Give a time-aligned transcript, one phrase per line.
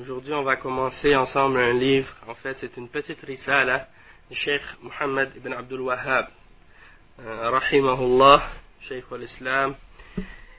[0.00, 2.14] aujourd'hui on va commencer ensemble un livre.
[2.26, 3.88] En fait, c'est une petite risala
[4.30, 6.26] du Cheikh Muhammad ibn Abdul Wahhab,
[7.20, 8.42] euh, rahimahullah,
[8.82, 9.74] Cheikh al-Islam.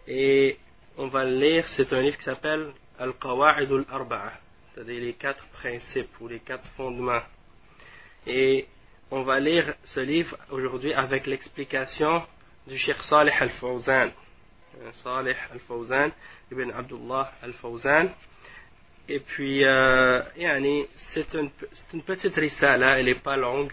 [0.07, 0.57] Et
[0.97, 4.33] on va le lire, c'est un livre qui s'appelle Al-Qawa'id al-Arba'a,
[4.73, 7.21] c'est-à-dire les quatre principes ou les quatre fondements.
[8.27, 8.67] Et
[9.11, 12.23] on va lire ce livre aujourd'hui avec l'explication
[12.67, 14.11] du Cheikh Salih al-Fawzan.
[15.03, 16.11] Salih al-Fawzan,
[16.51, 18.09] ibn Abdullah al-Fawzan.
[19.11, 20.21] Et puis, euh,
[21.13, 21.49] c'est une,
[21.93, 23.71] une, petite risala, elle n'est pas longue,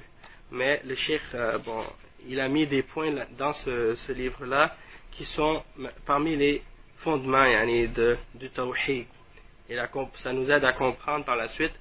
[0.51, 1.85] mais le Cheikh, euh, bon,
[2.27, 4.75] il a mis des points dans ce, livre-là
[5.13, 5.63] qui sont
[6.07, 6.63] parmi les
[7.01, 7.89] fondements yani,
[8.35, 9.05] du tawhid.
[9.69, 9.77] Et
[10.23, 11.75] ça nous aide à comprendre par la suite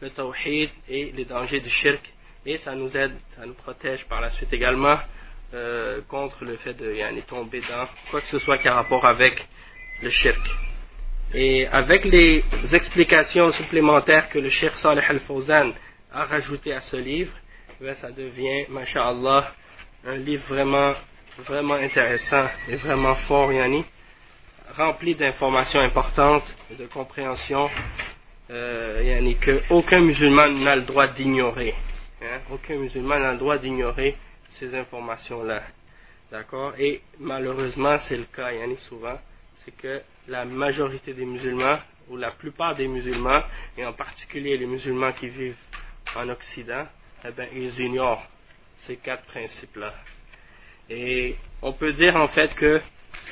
[0.00, 2.00] le tawhid et les dangers du shirk.
[2.46, 4.98] Et ça nous aide, ça nous protège par la suite également
[5.52, 9.04] euh, contre le fait de yani, tomber dans quoi que ce soit qui a rapport
[9.04, 9.44] avec
[10.00, 10.69] le shirk.
[11.32, 12.42] Et avec les
[12.72, 15.72] explications supplémentaires que le Cheikh Saleh Al-Fawzan
[16.12, 17.32] a rajoutées à ce livre,
[17.80, 19.54] ben, ça devient, masha'Allah,
[20.04, 20.92] un livre vraiment,
[21.46, 23.84] vraiment intéressant et vraiment fort, yani,
[24.76, 27.70] rempli d'informations importantes et de compréhension,
[28.50, 31.74] euh, yani, que musulman n'a le droit d'ignorer.
[32.22, 32.40] Hein?
[32.50, 34.16] Aucun musulman n'a le droit d'ignorer
[34.58, 35.62] ces informations-là.
[36.32, 36.74] D'accord?
[36.76, 39.18] Et malheureusement, c'est le cas, yani, souvent,
[39.58, 43.42] c'est que la majorité des musulmans, ou la plupart des musulmans,
[43.76, 45.56] et en particulier les musulmans qui vivent
[46.16, 46.86] en Occident,
[47.24, 48.26] eh bien, ils ignorent
[48.78, 49.92] ces quatre principes-là.
[50.88, 52.80] Et on peut dire en fait que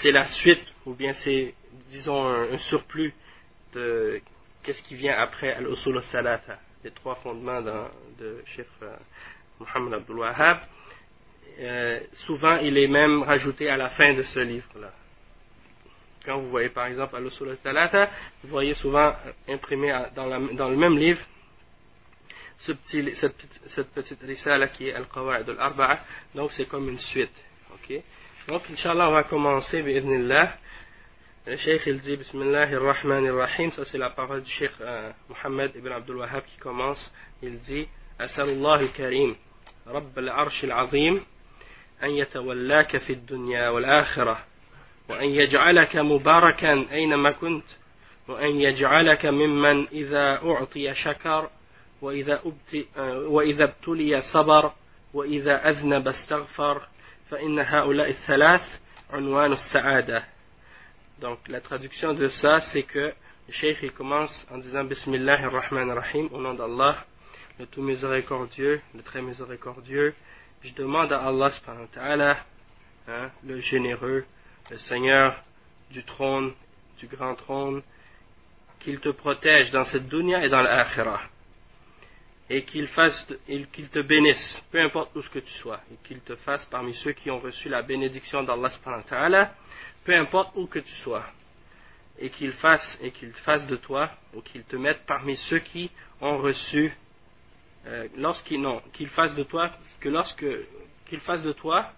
[0.00, 1.54] c'est la suite, ou bien c'est,
[1.91, 3.12] disons, un, surplus
[3.75, 4.20] de
[4.62, 8.97] qu'est-ce qui vient après Al-Usul al-Salata, les trois fondements de Cheikh euh,
[9.60, 10.59] Muhammad Abdul Wahhab.
[11.60, 14.93] Euh, souvent, il est même rajouté à la fin de ce livre-là
[16.28, 18.09] quand vous voyez par exemple Al-Usul al-Talata,
[18.44, 19.13] vous voyez souvent
[19.47, 21.22] imprimé dans, la, dans, le même livre
[22.57, 23.35] ce petit, cette,
[23.68, 26.00] cette, petite risala qui est Al-Qawa'id al-Arba'a,
[26.34, 27.34] donc c'est comme une suite.
[27.75, 28.03] Okay?
[28.47, 30.57] Donc, Inch'Allah, on va commencer, bi'idhnillah.
[31.46, 35.72] Le Cheikh, il dit, Bismillah ar-Rahman ar-Rahim, ça c'est la parole du Cheikh euh, Muhammad
[35.75, 37.85] ibn Abdul Wahhab qui commence, il dit,
[38.18, 39.35] Asalullah al-Karim,
[39.85, 41.22] Rabb al-Arsh al-Azim,
[42.03, 44.46] أن يتولاك في الدنيا والآخرة
[45.08, 47.64] وأن يجعلك مباركا أينما كنت
[48.28, 51.50] وأن يجعلك ممن إذا أعطي شكر
[52.02, 52.42] وإذا,
[53.06, 54.72] وإذا ابتلي صبر
[55.14, 56.82] وإذا أذنب استغفر
[57.30, 58.80] فإن هؤلاء الثلاث
[59.10, 60.24] عنوان السعادة
[61.20, 63.12] Donc la traduction de ça c'est que
[63.48, 67.04] le cheikh il commence en disant Bismillah ar-Rahman ar-Rahim au nom d'Allah
[67.58, 70.14] le tout miséricordieux, le très miséricordieux
[70.62, 72.36] je demande à Allah subhanahu wa ta'ala
[73.08, 74.25] hein, le généreux
[74.71, 75.43] le Seigneur
[75.91, 76.53] du trône,
[76.99, 77.82] du grand trône,
[78.81, 81.23] qu'il te protège dans cette dunya et dans l'akhirah.
[82.50, 86.65] Et qu'il te bénisse, peu importe où ce que tu sois, et qu'il te fasse
[86.67, 89.53] parmi ceux qui ont reçu la bénédiction d'Allah
[90.05, 91.25] peu importe où que tu sois.
[92.19, 95.91] Et qu'il fasse, et qu'il fasse de toi, ou qu'il te mette parmi ceux qui
[96.21, 96.93] ont reçu,
[97.87, 100.47] euh, lorsqu'il, non, qu'il fasse de toi, que lorsque,
[101.06, 101.93] qu'il fasse de toi,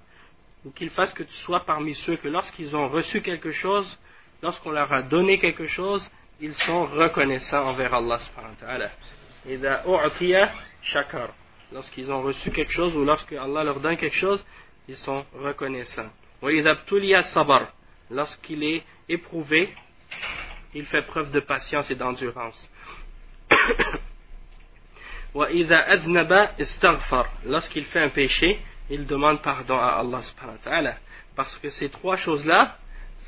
[0.65, 3.99] ou qu'il fasse que tu sois parmi ceux que lorsqu'ils ont reçu quelque chose,
[4.43, 6.09] lorsqu'on leur a donné quelque chose,
[6.41, 8.91] ils sont reconnaissants envers Allah subhanahu wa ta'ala.
[11.73, 14.45] Lorsqu'ils ont reçu quelque chose ou lorsque Allah leur donne quelque chose,
[14.89, 16.11] ils sont reconnaissants.
[17.23, 17.73] sabar.
[18.11, 19.73] lorsqu'il est éprouvé,
[20.75, 22.71] il fait preuve de patience et d'endurance.
[27.45, 30.98] Lorsqu'il fait un péché, il demande pardon à Allah subhanahu wa ta'ala.
[31.36, 32.78] Parce que ces trois choses-là,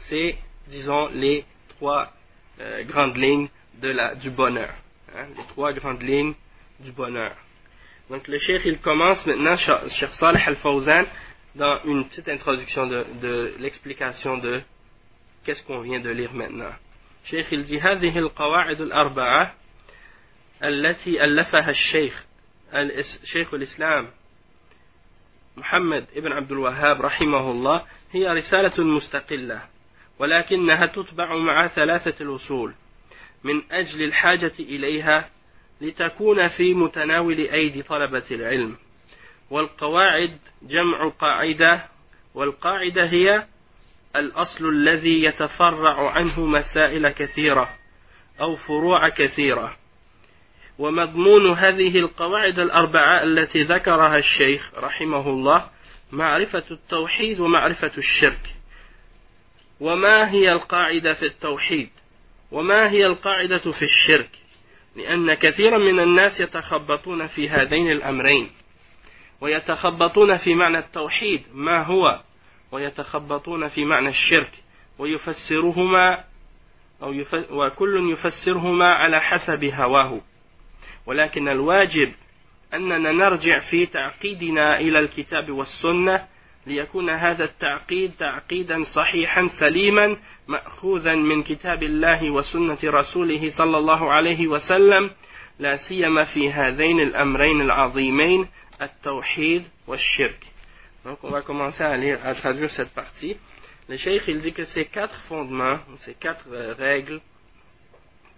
[0.07, 0.37] c'est,
[0.67, 2.13] disons, les trois
[2.59, 3.49] euh, grandes lignes
[3.81, 4.73] de la, du bonheur.
[5.15, 6.33] Hein, les trois grandes lignes
[6.79, 7.35] du bonheur.
[8.09, 11.05] Donc le cheikh, il commence maintenant, Cheikh Salih al-Fawzan,
[11.55, 14.61] dans une petite introduction de, de l'explication de
[15.43, 16.71] qu'est-ce qu'on vient de lire maintenant.
[17.25, 19.55] Cheikh, il dit, هذه القواعد الأربعة
[20.63, 22.25] التي ألفها الشيخ
[23.23, 24.07] شيخ الإسلام
[25.56, 29.62] محمد ابن عبد الوهاب رحمه الله هي رسالة مستقلة
[30.18, 32.74] ولكنها تتبع مع ثلاثة الأصول.
[33.44, 35.30] من أجل الحاجة إليها
[35.80, 38.76] لتكون في متناول أيدي طلبة العلم.
[39.50, 41.88] والقواعد جمع قاعدة
[42.34, 43.46] والقاعدة هي
[44.16, 47.68] الأصل الذي يتفرع عنه مسائل كثيرة
[48.40, 49.76] أو فروع كثيرة.
[50.78, 55.70] ومضمون هذه القواعد الأربعة التي ذكرها الشيخ رحمه الله
[56.12, 58.54] معرفة التوحيد ومعرفة الشرك.
[59.80, 61.90] وما هي القاعدة في التوحيد؟
[62.52, 64.30] وما هي القاعدة في الشرك؟
[64.96, 68.50] لأن كثيرا من الناس يتخبطون في هذين الأمرين.
[69.40, 72.20] ويتخبطون في معنى التوحيد ما هو؟
[72.72, 74.50] ويتخبطون في معنى الشرك.
[74.98, 76.24] ويفسرهما
[77.02, 77.14] أو
[77.50, 80.20] وكل يفسرهما على حسب هواه.
[81.06, 82.12] ولكن الواجب
[82.74, 86.26] أننا نرجع في تعقيدنا إلى الكتاب والسنة
[86.66, 90.16] ليكون هذا التعقيد تعقيدا صحيحا سليما
[90.48, 95.10] مأخوذا من كتاب الله وسنة رسوله صلى الله عليه وسلم
[95.58, 98.48] لا سيما في هذين الأمرين العظيمين
[98.82, 100.52] التوحيد والشرك
[101.04, 103.36] Donc on va commencer à lire, à traduire cette partie.
[103.88, 107.20] Le cheikh il dit que ces quatre fondements, ces quatre euh, règles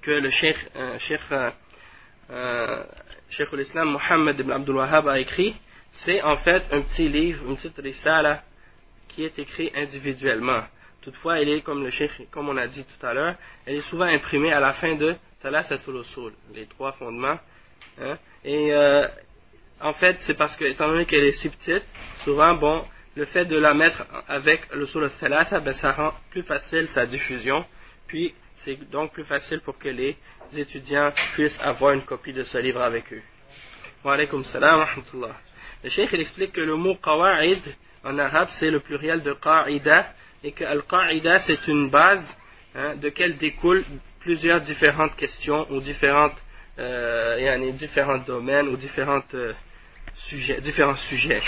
[0.00, 1.50] que le cheikh, euh, cheikh euh,
[2.30, 2.84] euh,
[3.30, 5.54] Cheikh l'Islam Mohammed ibn Abdul Wahhab a écrit,
[5.92, 8.42] c'est en fait un petit livre, une petite risala
[9.08, 10.62] qui est écrit individuellement.
[11.02, 13.34] Toutefois, elle est, comme on a dit tout à l'heure,
[13.66, 17.38] elle est souvent imprimée à la fin de Thalathatul Usul, les trois fondements.
[18.00, 18.16] Hein.
[18.44, 19.06] Et euh,
[19.80, 21.84] en fait, c'est parce que, étant donné qu'elle est si petite,
[22.24, 22.84] souvent, bon,
[23.16, 27.06] le fait de la mettre avec le Sul Thalatha, ben, ça rend plus facile sa
[27.06, 27.64] diffusion.
[28.06, 30.16] Puis, c'est donc plus facile pour que les
[30.56, 33.22] étudiants puissent avoir une copie de ce livre avec eux.
[34.04, 35.36] Wa alaykum salam wa rahmatullah.
[35.82, 37.62] Le cheikh il explique que le mot qawa'id
[38.04, 40.12] en arabe c'est le pluriel de qa'ida
[40.42, 42.36] et que al-qa'ida c'est une base
[42.74, 43.84] hein, de laquelle découlent
[44.20, 46.36] plusieurs différentes questions ou différentes,
[46.78, 49.52] euh, différents domaines ou différentes, euh,
[50.28, 51.42] sujets, différents sujets.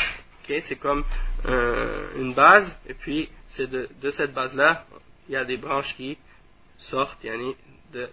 [0.44, 0.60] Okay?
[0.62, 1.04] C'est comme
[1.46, 4.86] euh, une base et puis c'est de, cette base-là
[5.28, 6.16] il y a des branches qui
[6.78, 7.56] sortent yani,
[7.92, 8.08] de,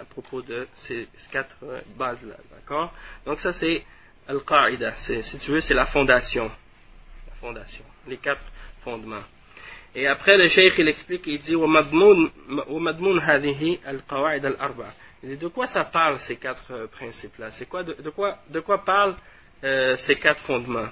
[0.00, 2.36] à propos de ces quatre euh, bases-là.
[2.54, 2.92] D'accord?
[3.24, 3.84] Donc, ça, c'est
[4.28, 4.92] Al-Qaïda.
[4.96, 6.50] Si tu veux, c'est la fondation.
[7.28, 7.84] La fondation.
[8.06, 8.44] Les quatre
[8.82, 9.24] fondements.
[9.94, 11.54] Et après, le cheikh, il explique, il dit
[15.22, 18.60] Il dit de quoi ça parle ces quatre euh, principes-là C'est quoi, de, quoi, de
[18.60, 19.16] quoi parlent
[19.62, 20.88] euh, ces quatre fondements?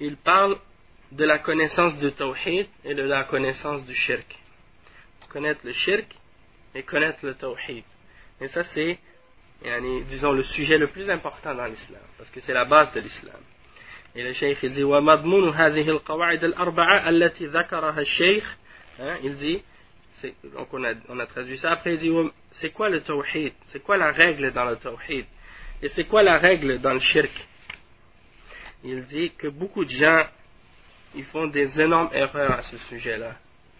[0.00, 0.58] Il parle
[1.10, 4.36] de la connaissance du tawhid et de la connaissance du shirk.
[5.30, 6.06] Connaître le shirk
[6.75, 7.83] et connaître le tawhid.
[8.39, 8.97] Et ça, c'est,
[10.07, 13.39] disons, le sujet le plus important dans l'islam, parce que c'est la base de l'islam.
[14.15, 18.57] Et le cheikh, il dit, وَمَضْمُونُ هَذِهِ الْقَوَاعِدَ الْأَرْبَعَةِ الَّتِي ذَكَرَهَا الشَّيْخ
[18.99, 19.63] hein, Il dit,
[20.53, 22.11] donc on a, on a traduit ça, après il dit,
[22.51, 25.25] c'est quoi le tawhid C'est quoi la règle dans le tawhid
[25.81, 27.31] Et c'est quoi la règle dans le shirk
[28.83, 30.25] Il dit que beaucoup de gens,
[31.15, 33.35] ils font des énormes erreurs à ce sujet-là.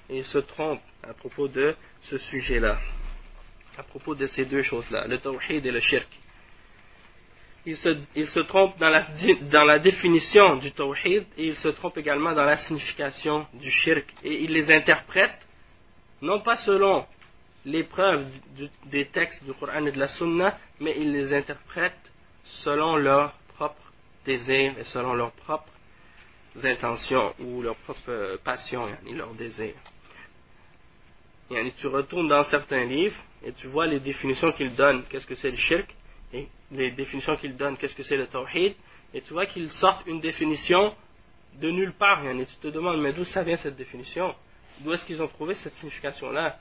[0.09, 2.78] Et ils se trompent à propos de ce sujet-là,
[3.78, 6.08] à propos de ces deux choses-là, le tawhid et le shirk.
[7.64, 9.06] Il se, il se trompe dans la,
[9.50, 14.06] dans la définition du tawhid et il se trompe également dans la signification du shirk.
[14.22, 15.46] Et il les interprète
[16.22, 17.04] non pas selon
[17.64, 18.26] les preuves
[18.86, 21.98] des textes du Coran et de la Sunna, mais il les interprète
[22.44, 23.92] selon leurs propres
[24.24, 25.72] désirs et selon leurs propres
[26.62, 29.74] intentions ou leurs propres passions et leurs désirs
[31.76, 35.50] tu retournes dans certains livres et tu vois les définitions qu'ils donnent, qu'est-ce que c'est
[35.50, 35.94] le shirk,
[36.32, 38.74] et les définitions qu'ils donnent, qu'est-ce que c'est le tawhid,
[39.14, 40.94] et tu vois qu'ils sortent une définition
[41.60, 42.24] de nulle part.
[42.26, 44.34] Et tu te demandes, mais d'où ça vient cette définition?
[44.80, 46.58] D'où est-ce qu'ils ont trouvé cette signification-là?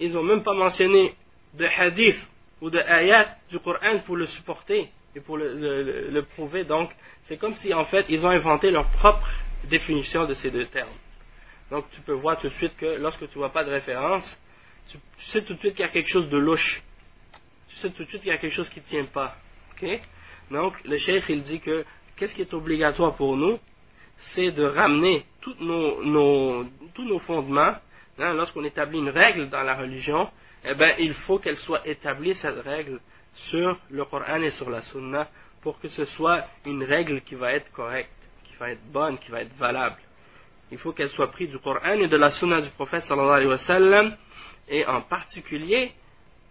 [0.00, 1.14] Ils n'ont même pas mentionné
[1.54, 2.20] de hadith
[2.60, 6.64] ou de ayat du Coran pour le supporter et pour le prouver.
[6.64, 6.90] Donc,
[7.22, 9.28] c'est comme si en fait ils ont inventé leur propre
[9.64, 10.90] définition de ces deux termes.
[11.70, 14.40] Donc tu peux voir tout de suite que lorsque tu vois pas de référence,
[14.90, 14.98] tu,
[15.30, 16.82] sais tout de suite qu'il y a quelque chose de louche.
[17.68, 19.36] Tu sais tout de suite qu'il y a quelque chose qui ne tient pas.
[20.50, 21.84] Donc le cheikh il dit que
[22.16, 23.58] qu'est-ce qui est obligatoire pour nous
[24.34, 27.74] C'est de ramener tous nos, fondements.
[28.18, 30.30] Hein, lorsqu'on établit une règle dans la religion,
[30.64, 33.00] eh ben, il faut qu'elle soit établie, cette règle,
[33.34, 35.28] sur le Coran et sur la Sunna,
[35.60, 38.12] pour que ce soit une règle qui va être correcte,
[38.44, 39.96] qui va être bonne, qui va être valable
[40.73, 43.49] Il faut qu'elle soit prise du Coran et de la Sunna du prophète sallallahu alayhi
[43.49, 44.15] wa sallam,
[44.67, 45.91] et en particulier,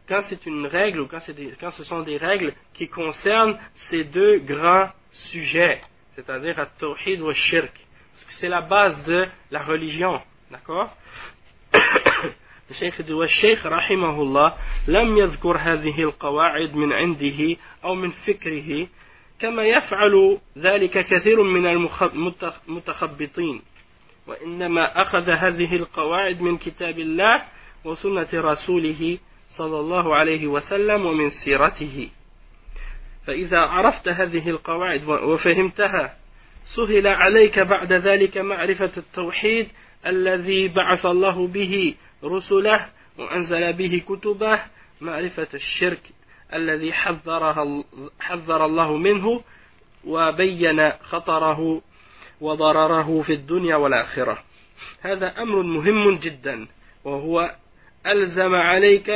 [0.09, 1.19] quand c'est une règle ou quand,
[1.61, 4.91] quand, ce sont des règles qui concernent ces deux grands
[5.31, 5.81] sujets,
[6.17, 7.73] c'est-à-dire at-tawhid wa shirk,
[8.13, 10.21] parce que c'est la base de la religion,
[10.51, 10.91] d'accord
[12.71, 14.55] الشيخ والشيخ رحمه الله
[14.89, 18.87] لم يذكر هذه القواعد من عنده أو من فكره
[19.41, 23.63] كما يفعل ذلك كثير من المتخبطين
[24.28, 27.44] وإنما أخذ هذه القواعد من كتاب الله
[27.86, 29.18] وسنة رسوله
[29.58, 32.10] صلى الله عليه وسلم ومن سيرته.
[33.28, 36.16] فإذا عرفت هذه القواعد وفهمتها
[36.66, 39.68] سهل عليك بعد ذلك معرفة التوحيد
[40.06, 44.60] الذي بعث الله به رسله وأنزل به كتبه
[45.02, 46.02] معرفة الشرك
[46.54, 47.84] الذي حذرها
[48.20, 49.42] حذر الله منه
[50.06, 51.82] وبين خطره
[52.44, 54.44] وضرره في الدنيا والآخرة.
[55.02, 56.68] هذا أمر مهم جدا
[57.04, 57.56] وهو
[58.08, 59.10] ألزم عليك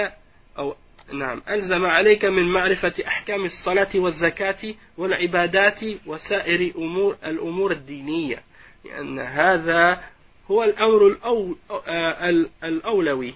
[0.58, 0.76] أو
[1.14, 8.44] نعم ألزم عليك من معرفة أحكام الصلاة والزكاة والعبادات وسائر أمور الأمور الدينية
[8.86, 10.04] لأن هذا
[10.52, 11.16] هو الأمر
[12.64, 13.34] الأولوي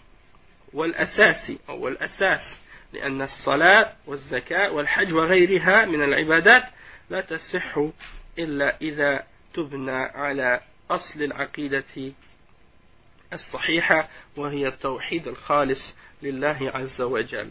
[0.74, 2.62] والأساسي أو الأساس
[2.94, 6.64] لأن الصلاة والزكاة والحج وغيرها من العبادات
[7.10, 7.78] لا تصح
[8.40, 9.24] إلا إذا
[9.55, 12.13] تبنى على أصل العقيدة
[13.33, 17.51] الصحيحة وهي التوحيد الخالص لله عز وجل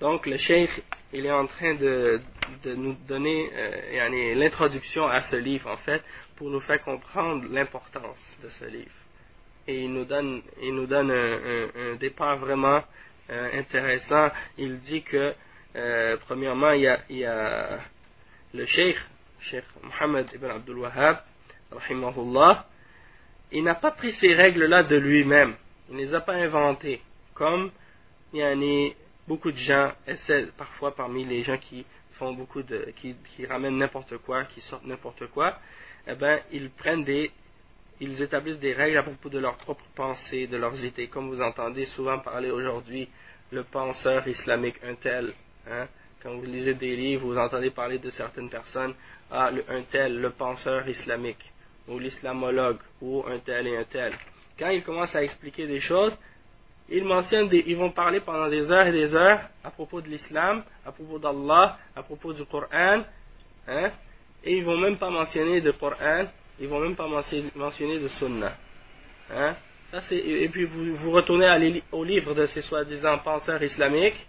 [0.00, 2.20] Donc le cheikh, il est en train de,
[2.64, 6.02] de nous donner euh, l'introduction à ce livre en fait
[6.34, 8.90] pour nous faire comprendre l'importance de ce livre.
[9.68, 12.82] Et il nous donne, il nous donne un, départ vraiment
[13.30, 14.30] euh, intéressant.
[14.58, 15.34] Il dit que,
[15.76, 17.78] euh, premièrement, il y, a, il y a
[18.54, 18.96] le Cheikh,
[19.38, 21.18] Cheikh Mohammed ibn Abdul Wahhab,
[23.51, 25.55] il n'a pas pris ces règles-là de lui-même.
[25.89, 27.01] Il ne les a pas inventées.
[27.33, 27.71] Comme
[28.33, 28.55] il y a
[29.27, 34.17] beaucoup de gens essaient parfois parmi les gens qui font beaucoup de, qui, ramènent n'importe
[34.17, 35.59] quoi, qui sortent n'importe quoi,
[36.07, 37.31] eh ben, ils prennent des,
[37.99, 41.07] ils établissent des règles à propos de leurs propres pensées, de leurs idées.
[41.07, 43.07] Comme vous entendez souvent parler aujourd'hui,
[43.51, 45.33] le penseur islamique, un tel,
[45.69, 45.87] hein,
[46.21, 48.95] quand vous lisez des livres, vous entendez parler de certaines personnes,
[49.31, 51.51] ah, un tel, le penseur islamique,
[51.87, 54.13] ou l'islamologue, ou un tel et un tel.
[54.57, 56.17] Quand ils commencent à expliquer des choses,
[56.89, 60.63] ils mentionnent, ils vont parler pendant des heures et des heures à propos de l'islam,
[60.85, 63.03] à propos d'Allah, à propos du Coran,
[63.67, 63.91] hein,
[64.43, 66.25] et ils vont même pas mentionner de Coran,
[66.59, 68.55] ils vont même pas mentionner de Sunnah.
[69.29, 69.55] Hein?
[69.91, 74.27] Ça, et puis vous, vous retournez au livre de ces soi-disant penseurs islamiques,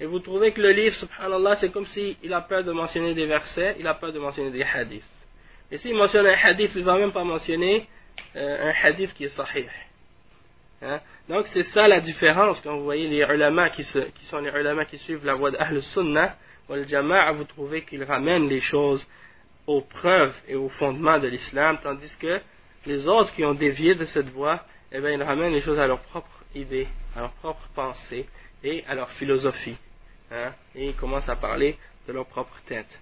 [0.00, 3.14] et vous trouvez que le livre, subhanallah, c'est comme s'il il a peur de mentionner
[3.14, 5.04] des versets, il a peur de mentionner des hadiths.
[5.72, 7.88] Et s'il mentionne un hadith, il ne va même pas mentionner
[8.36, 9.66] euh, un hadith qui est sahih.
[10.82, 11.00] Hein?
[11.30, 14.84] Donc c'est ça la différence quand vous voyez les ulama qui, qui sont les ulama
[14.84, 16.36] qui suivent la voie d'Ahl Sunnah,
[16.68, 19.06] ou le Jama'a, vous trouvez qu'ils ramènent les choses
[19.66, 22.40] aux preuves et aux fondements de l'islam, tandis que
[22.84, 24.60] les autres qui ont dévié de cette voie,
[24.90, 26.86] eh bien, ils ramènent les choses à leur propre idée,
[27.16, 28.26] à leur propre pensée
[28.62, 29.78] et à leur philosophie.
[30.30, 33.00] Hein, et ils commencent à parler de leur propre tête.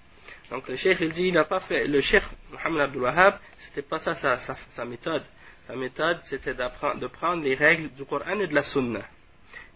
[0.51, 3.83] Donc le cheikh, il dit, il n'a pas fait, le cheikh Mohammed Abdul Wahhab, c'était
[3.83, 4.39] pas ça sa,
[4.75, 5.23] sa, méthode.
[5.67, 9.03] Sa méthode, c'était de prendre les règles du Coran et de la Sunna.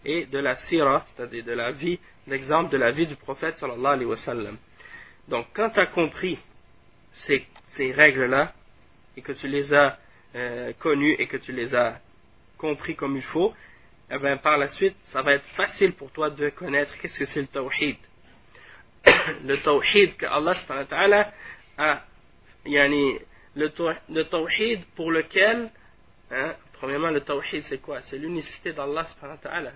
[0.03, 3.93] Et de la sira, c'est-à-dire de la vie, l'exemple de la vie du prophète sallallahu
[3.93, 4.57] alayhi wa sallam.
[5.27, 6.37] Donc quand tu as compris
[7.25, 8.53] ces, règles-là
[9.17, 9.97] et que tu les as
[10.35, 11.99] euh, connues et que tu les as
[12.57, 13.53] compris comme il faut,
[14.11, 17.25] eh bien, par la suite, ça va être facile pour toi de connaître qu'est-ce que
[17.25, 17.97] c'est le tawhid.
[19.45, 21.31] Le tawhid que Allah
[21.77, 22.01] a,
[22.65, 23.19] yani,
[23.55, 23.71] le,
[24.09, 25.69] le tawhid pour lequel,
[26.31, 28.01] hein, premièrement, le tawhid c'est quoi?
[28.03, 29.07] C'est l'unicité d'Allah,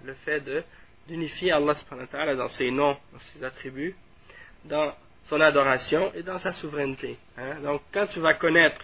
[0.04, 0.44] le fait
[1.08, 1.76] d'unifier Allah
[2.36, 3.96] dans ses noms, dans ses attributs,
[4.66, 4.94] dans
[5.26, 7.18] son adoration et dans sa souveraineté.
[7.38, 7.62] Hein.
[7.62, 8.82] Donc, quand tu vas connaître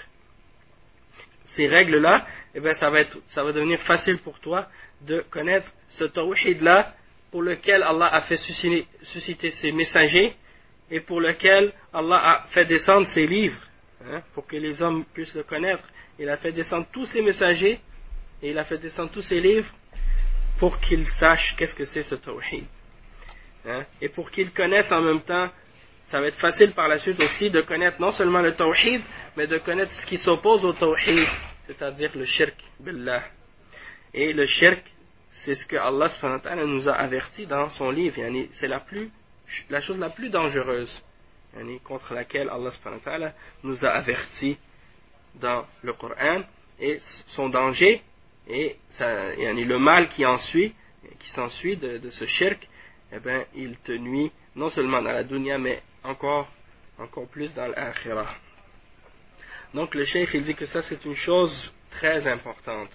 [1.55, 4.67] ces règles-là, eh bien, ça va, ça va devenir facile pour toi
[5.01, 6.93] de connaître ce tawhid-là
[7.36, 10.34] pour lequel Allah a fait susciter, ses messagers
[10.89, 13.60] et pour lequel Allah a fait descendre ses livres
[14.06, 15.84] hein, pour que les hommes puissent le connaître.
[16.18, 17.82] Il a fait descendre tous ses messagers
[18.42, 19.70] et il a fait descendre tous ses livres
[20.60, 22.63] pour qu'ils sachent qu'est-ce que c'est ce tawhid.
[23.65, 23.84] Hein?
[24.00, 25.50] Et pour qu'ils connaissent en même temps,
[26.06, 29.01] ça va être facile par la suite aussi de connaître non seulement le tawhid,
[29.36, 31.27] mais de connaître ce qui s'oppose au tawhid,
[31.68, 33.24] c'est-à-dire le shirk billah.
[34.13, 34.82] Et le shirk,
[35.45, 36.09] c'est ce que Allah
[36.65, 38.19] nous a averti dans son livre.
[38.53, 38.83] C'est la,
[39.81, 41.03] chose la plus dangereuse
[41.83, 43.33] contre laquelle Allah
[43.63, 44.57] nous a averti
[45.35, 46.41] dans le Coran.
[46.79, 48.01] Et son danger,
[48.47, 50.73] et le mal qui ensuit,
[51.19, 52.67] qui s'ensuit de, ce shirk,
[53.13, 56.49] eh ben, il te nuit non seulement dans la dunya, mais encore,
[56.97, 58.33] encore plus dans l'akhirah.
[59.75, 62.89] Donc le cheikh il dit que ça c'est une chose très importante.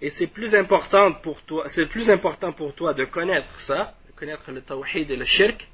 [0.00, 4.12] Et c'est plus important pour toi, c'est plus important pour toi de connaître ça, de
[4.18, 5.68] connaître le tawhid et le shirk,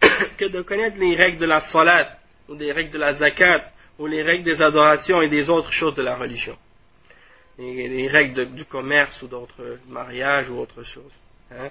[0.38, 2.18] que de connaître les règles de la salat,
[2.48, 5.94] ou les règles de la zakat, ou les règles des adorations et des autres choses
[5.94, 6.56] de la religion.
[7.58, 11.12] Les, règles du commerce ou d'autres mariages ou autre chose.
[11.50, 11.70] Hein.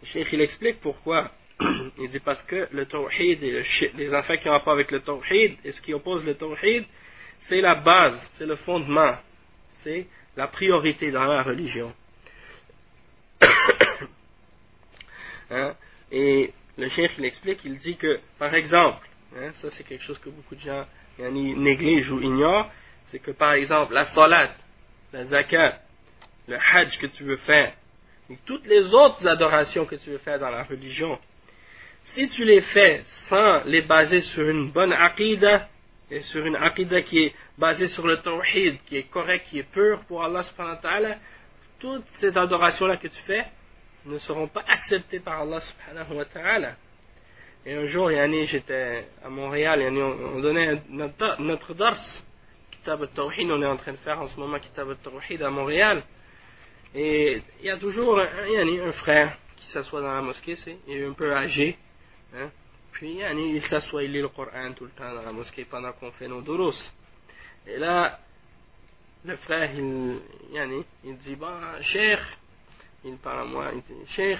[0.00, 1.30] Le cheikh il explique pourquoi.
[1.98, 3.62] Il dit parce que le tawhid et
[3.94, 6.86] les affaires qui ont rapport avec le tawhid et ce qui oppose le tawhid,
[7.40, 9.14] c'est la base, c'est le fondement,
[9.82, 10.06] c'est
[10.40, 11.92] la priorité dans la religion.
[15.52, 15.74] Hein?
[16.12, 19.04] Et le cheikh il explique, il dit que, par exemple,
[19.36, 20.86] hein, ça c'est quelque chose que beaucoup de gens
[21.18, 22.70] négligent ou ignorent,
[23.08, 24.54] c'est que par exemple la salat,
[25.12, 25.80] la zakat,
[26.46, 27.74] le hajj que tu veux faire,
[28.30, 31.18] et toutes les autres adorations que tu veux faire dans la religion,
[32.04, 35.68] si tu les fais sans les baser sur une bonne aqidah,
[36.10, 39.70] et sur une aqidah qui est basée sur le tawhid, qui est correct, qui est
[39.70, 41.16] pur pour Allah subhanahu wa ta'ala,
[41.78, 43.46] toutes ces adorations-là que tu fais
[44.06, 46.76] ne seront pas acceptées par Allah subhanahu wa ta'ala.
[47.64, 51.98] Et un jour, j'étais à Montréal, on donnait notre, notre dars,
[52.70, 56.02] Kitab al-Tawhid, on est en train de faire en ce moment Kitab al-Tawhid à Montréal.
[56.94, 60.96] Et il y a toujours un, un frère qui s'assoit dans la mosquée, c'est, il
[60.96, 61.76] est un peu âgé,
[62.34, 62.50] hein,
[63.00, 66.10] puis il s'assoit, il lit le Coran tout le temps dans la mosquée pendant qu'on
[66.12, 66.92] fait nos durus.
[67.66, 68.18] Et là,
[69.24, 70.20] le frère, il,
[71.04, 71.46] il dit, bon,
[71.80, 72.22] cher,
[73.02, 74.38] il parle à moi, il dit, cher,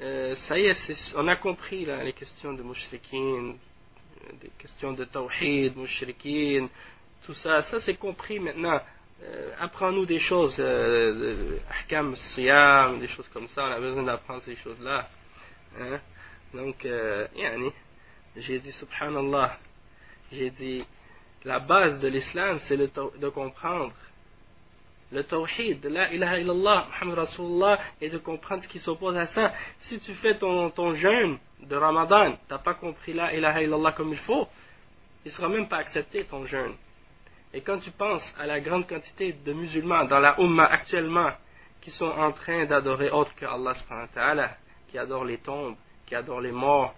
[0.00, 3.56] euh, ça y est, on a compris les questions de mushrikin,
[4.40, 6.68] des questions de tawhid, mushrikin,
[7.26, 8.80] tout ça, ça c'est compris maintenant.
[9.20, 11.58] Euh, apprends-nous des choses, euh,
[12.36, 15.08] siyam, des choses comme ça, on a besoin d'apprendre ces choses-là.
[15.76, 16.00] Hein?
[16.54, 17.26] Donc, euh,
[18.36, 19.58] j'ai dit subhanallah,
[20.32, 20.84] j'ai dit
[21.44, 23.92] la base de l'islam c'est de comprendre
[25.10, 29.52] le tawhid, la ilaha illallah, Muhammad Rasulullah, et de comprendre ce qui s'oppose à ça.
[29.88, 33.92] Si tu fais ton, ton jeûne de Ramadan, tu n'as pas compris la ilaha illallah
[33.92, 34.46] comme il faut,
[35.24, 36.74] il ne sera même pas accepté ton jeûne.
[37.54, 41.30] Et quand tu penses à la grande quantité de musulmans dans la Ummah actuellement
[41.80, 44.56] qui sont en train d'adorer autre que Allah
[44.90, 45.76] qui adorent les tombes,
[46.08, 46.94] qui adorent les morts,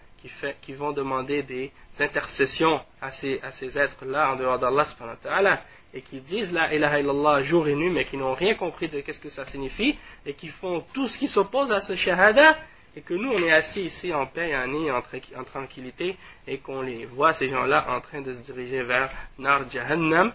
[0.62, 6.72] qui, vont demander des intercessions à ces, êtres-là en dehors d'Allah et qui disent la
[6.72, 9.98] ilaha illallah jour et nuit mais qui n'ont rien compris de qu'est-ce que ça signifie
[10.24, 12.56] et qui font tout ce qui s'oppose à ce shahada
[12.94, 17.06] et que nous on est assis ici en paix en, en, tranquillité et qu'on les
[17.06, 20.32] voit ces gens-là en train de se diriger vers Nar Jahannam.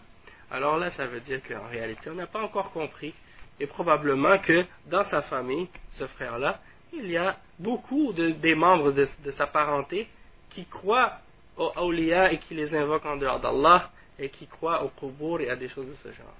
[0.51, 3.13] Alors là ça veut dire qu'en réalité on n'a pas encore compris
[3.59, 6.59] et probablement que dans sa famille ce frère-là
[6.93, 10.07] il y a beaucoup de, des membres de, sa parenté
[10.49, 11.19] qui croient
[11.57, 15.49] aux awliya et qui les invoquent en dehors d'Allah et qui croient au qubur et
[15.49, 16.33] à des choses de ce genre.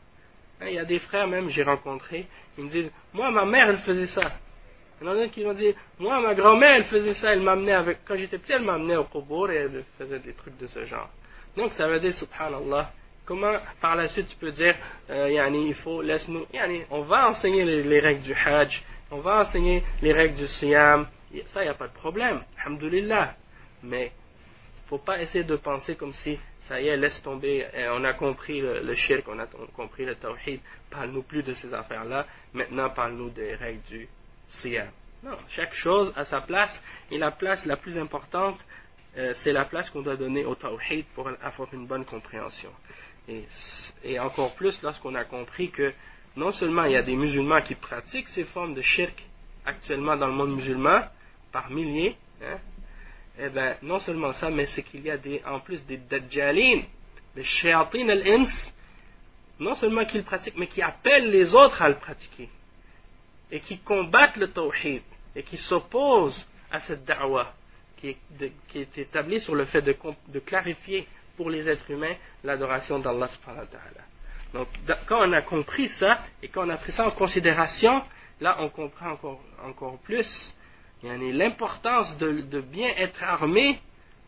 [0.61, 2.27] Hein, il y a des frères même, j'ai rencontré,
[2.57, 4.33] ils me disent, moi ma mère elle faisait ça.
[5.01, 7.73] Il y en a qui m'ont dit, moi ma grand-mère elle faisait ça, elle m'amenait
[7.73, 10.85] avec, quand j'étais petit elle m'amenait au qubur et elle faisait des trucs de ce
[10.85, 11.09] genre.
[11.57, 12.91] Donc ça veut dire, subhanallah,
[13.25, 14.75] comment par la suite tu peux dire,
[15.09, 18.83] euh, yani, il faut, laisse-nous, yani, on va enseigner les, règles du hajj,
[19.15, 21.07] on va enseigner les règles du siyam,
[21.47, 23.35] ça il n'y a pas de problème, alhamdulillah.
[23.83, 24.11] Mais
[24.77, 28.03] il ne faut pas essayer de penser comme si ça y est, laisse tomber, on
[28.03, 32.89] a compris le, shirk, on a compris le tawhid, parle-nous plus de ces affaires-là, maintenant
[32.89, 34.09] parle-nous des règles du
[34.47, 34.89] siyam.
[35.23, 36.77] Non, chaque chose a sa place,
[37.09, 38.59] et la place la plus importante,
[39.17, 42.71] euh, c'est la place qu'on doit donner au tawhid pour avoir une bonne compréhension.
[44.03, 45.91] Et encore plus lorsqu'on a compris que
[46.35, 49.23] non seulement il y a des musulmans qui pratiquent ces formes de shirk
[49.65, 51.01] actuellement dans le monde musulman,
[51.51, 52.57] par milliers, hein,
[53.39, 56.83] eh bien, non seulement ça, mais c'est qu'il y a des, en plus des dajjalin,
[57.35, 58.71] des shayatin al-ins,
[59.59, 62.49] non seulement qu'ils pratiquent, mais qui appellent les autres à le pratiquer.
[63.51, 65.01] Et qui combattent le tawhid,
[65.35, 67.53] et qui s'opposent à cette da'wah,
[67.97, 69.95] qui est, qui est établie sur le fait de,
[70.27, 74.14] de, clarifier pour les êtres humains l'adoration d'Allah subhanahu wa ta'ala.
[74.53, 74.67] Donc,
[75.07, 78.01] quand on a compris ça, et quand on a pris ça en considération,
[78.39, 80.55] là, on comprend encore, encore plus
[81.03, 83.79] l'importance de, bien être armé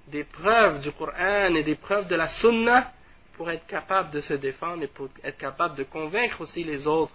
[0.08, 2.92] des preuves du Coran et des preuves de la Sunna
[3.36, 7.14] pour être capable de se défendre et pour être capable de convaincre aussi les autres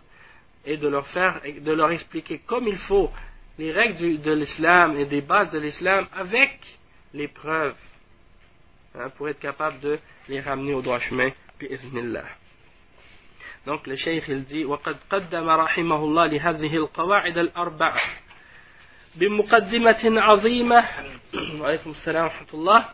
[0.65, 3.11] et de leur faire, de leur expliquer comme il faut
[3.59, 6.59] les règles de l'islam et des bases de l'islam avec
[7.15, 7.77] les preuves
[8.95, 11.31] hein, pour être capable de les ramener au droit chemin.
[13.67, 18.01] Donc le cheikh il dit وقد قدم رحمه الله لهذه القواعد الأربعة
[19.17, 20.85] بمقدمة عظيمة
[21.61, 22.85] وعليكم السلام ورحمة الله.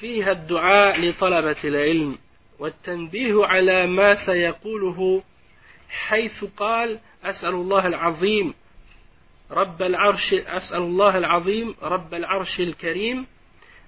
[0.00, 2.18] فيها الدعاء لطلبة العلم
[2.58, 5.22] والتنبيه على ما سيقوله
[5.88, 8.54] حيث قال أسأل الله العظيم.
[9.50, 11.74] رب العرش أسأل الله العظيم.
[11.82, 13.26] رب العرش الكريم.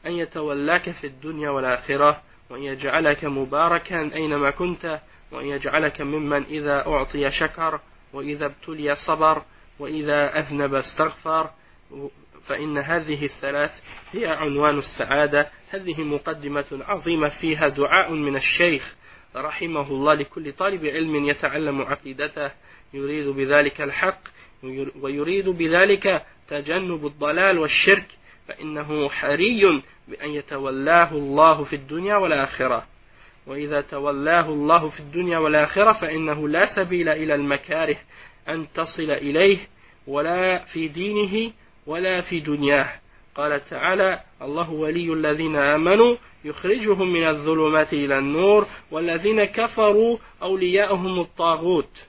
[0.06, 5.00] أن يتولاك في الدنيا والآخرة وأن يجعلك مباركا أينما كنت.
[5.34, 7.80] وأن يجعلك ممن إذا أعطي شكر
[8.12, 9.42] وإذا ابتلي صبر
[9.78, 11.50] وإذا أذنب استغفر.
[12.46, 13.70] فإن هذه الثلاث
[14.12, 15.50] هي عنوان السعادة.
[15.70, 18.94] هذه مقدمة عظيمة فيها دعاء من الشيخ
[19.36, 22.50] رحمه الله لكل طالب علم يتعلم عقيدته.
[22.94, 24.20] يريد بذلك الحق
[25.00, 28.06] ويريد بذلك تجنب الضلال والشرك.
[28.48, 32.93] فإنه حري بأن يتولاه الله في الدنيا والآخرة.
[33.46, 37.96] وإذا تولاه الله في الدنيا والآخرة فإنه لا سبيل إلى المكاره
[38.48, 39.58] أن تصل إليه
[40.06, 41.52] ولا في دينه
[41.86, 42.88] ولا في دنياه.
[43.34, 52.06] قال تعالى الله ولي الذين آمنوا يخرجهم من الظلمات إلى النور والذين كفروا أولياءهم الطاغوت.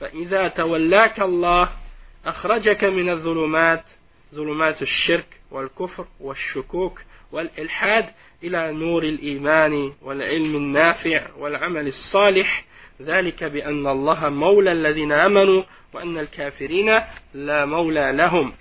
[0.00, 1.68] فإذا تولاك الله
[2.26, 3.84] أخرجك من الظلمات
[4.34, 7.00] ظلمات الشرك والكفر والشكوك
[7.32, 8.04] والإلحاد
[8.43, 12.65] إلى نور الإيمان والعلم النافع والعمل الصالح
[13.01, 16.99] ذلك بأن الله مولى الذين آمنوا وأن الكافرين
[17.33, 18.53] لا مولى لهم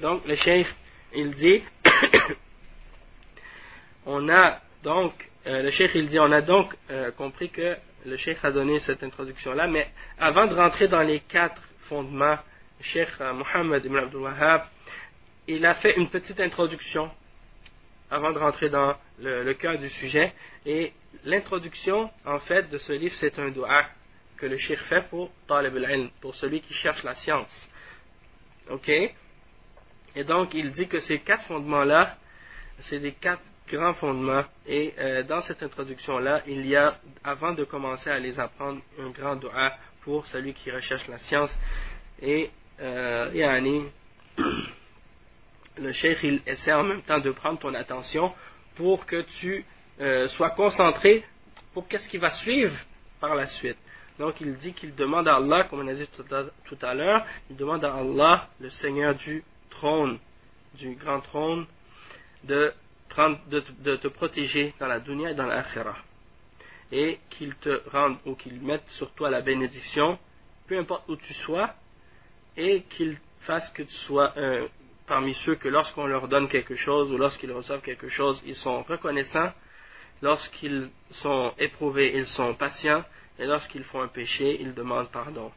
[0.00, 0.66] Donc le cheikh,
[1.12, 1.60] il dit,
[4.06, 5.12] on a donc,
[5.46, 8.78] euh, le cheikh il dit, on a donc euh, compris que le cheikh a donné
[8.80, 12.38] cette introduction-là, mais avant de rentrer dans les quatre fondements,
[12.78, 14.62] le cheikh euh, Mohammed ibn Abdul Wahhab,
[15.48, 17.10] il a fait une petite introduction
[18.09, 20.33] avant de rentrer dans le, cœur du sujet.
[20.65, 20.93] Et
[21.25, 23.85] l'introduction, en fait, de ce livre, c'est un dua
[24.37, 27.71] que le cheikh fait pour Talib al pour celui qui cherche la science.
[28.69, 28.89] Ok?
[30.15, 32.17] Et donc, il dit que ces quatre fondements-là,
[32.81, 34.43] c'est des quatre grands fondements.
[34.67, 39.09] Et euh, dans cette introduction-là, il y a, avant de commencer à les apprendre, un
[39.09, 41.55] grand dua pour celui qui recherche la science.
[42.21, 43.31] Et, euh,
[45.77, 48.33] le cheikh, il essaie en même temps de prendre ton attention
[48.75, 49.65] pour que tu
[49.99, 51.23] euh, sois concentré
[51.73, 52.75] pour qu'est-ce qui va suivre
[53.19, 53.77] par la suite.
[54.19, 57.55] Donc il dit qu'il demande à Allah, comme on a dit tout à, l'heure, il
[57.55, 60.19] demande à Allah, le Seigneur du trône,
[60.75, 61.65] du grand trône,
[62.43, 62.73] de,
[63.49, 65.97] de, te protéger dans la dunya et dans l'akhirah.
[66.91, 70.19] Et qu'il te rende ou qu'il mette sur toi la bénédiction,
[70.67, 71.73] peu importe où tu sois,
[72.55, 74.33] et qu'il fasse que tu sois
[75.07, 78.83] parmi ceux que lorsqu'on leur donne quelque chose ou lorsqu'ils reçoivent quelque chose, ils sont
[78.83, 79.51] reconnaissants,
[80.21, 83.03] lorsqu'ils sont éprouvés, ils sont patients,
[83.39, 85.51] et lorsqu'ils font un péché, ils demandent pardon.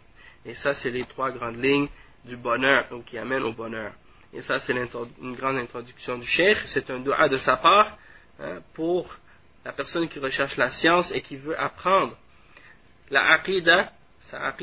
[0.45, 1.89] Et ça, c'est les trois grandes lignes
[2.25, 3.93] du bonheur, ou qui amènent au bonheur.
[4.33, 6.59] Et ça, c'est une grande introduction du cheikh.
[6.67, 7.97] C'est un dua de sa part
[8.41, 9.09] hein, pour
[9.65, 12.17] la personne qui recherche la science et qui veut apprendre
[13.11, 14.55] la aqidah, sa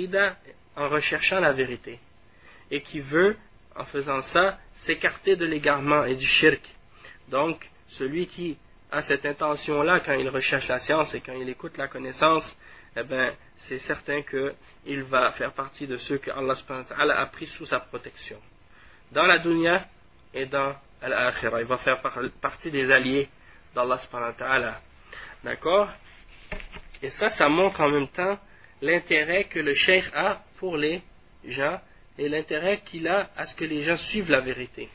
[0.76, 2.00] en recherchant la vérité.
[2.69, 3.38] Et qui veut,
[3.76, 6.62] en faisant ça, s'écarter de l'égarement et du shirk.
[7.30, 8.58] Donc, celui qui
[8.91, 12.58] a cette intention-là quand il recherche la science et quand il écoute la connaissance,
[12.96, 13.34] eh ben,
[13.67, 18.39] c'est certain qu'il va faire partie de ceux que Allah a pris sous sa protection.
[19.12, 19.88] Dans la dunya
[20.34, 21.62] et dans l'akhirah.
[21.62, 22.02] Il va faire
[22.41, 23.30] partie des alliés
[23.76, 24.00] d'Allah
[25.43, 25.89] D'accord?
[27.02, 28.39] Et ça, ça montre en même temps
[28.82, 31.02] l'intérêt que le cheikh a pour les
[31.46, 31.80] gens
[32.19, 34.88] et l'intérêt qu'il a à ce que les gens suivent la vérité.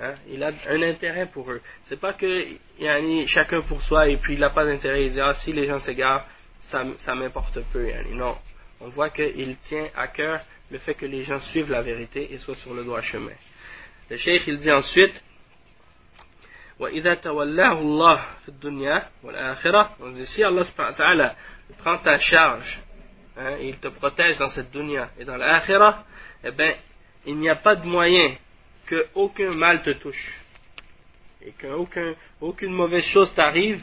[0.00, 0.14] Hein?
[0.28, 1.60] Il a un intérêt pour eux.
[1.86, 2.46] C'est pas que
[2.78, 5.06] yani, chacun pour soi et puis il n'a pas d'intérêt.
[5.06, 6.26] Il dit ah, si les gens s'égarent,
[6.70, 7.88] ça, ça m'importe peu.
[7.88, 8.14] Yani.
[8.14, 8.36] Non.
[8.80, 12.38] On voit qu'il tient à cœur le fait que les gens suivent la vérité et
[12.38, 13.32] soient sur le droit chemin.
[14.10, 15.22] Le cheikh il dit ensuite
[16.78, 20.64] وإذا تولاه الله في الدنيا والآخرة on dit si Allah
[21.78, 22.80] prend ta charge
[23.36, 26.04] hein, il te protège dans cette dunya et dans l'akhirah
[26.43, 26.73] eh bien,
[27.25, 28.35] il n'y a pas de moyen
[28.85, 30.39] que aucun mal te touche
[31.45, 33.81] et qu'aucune aucune mauvaise chose t'arrive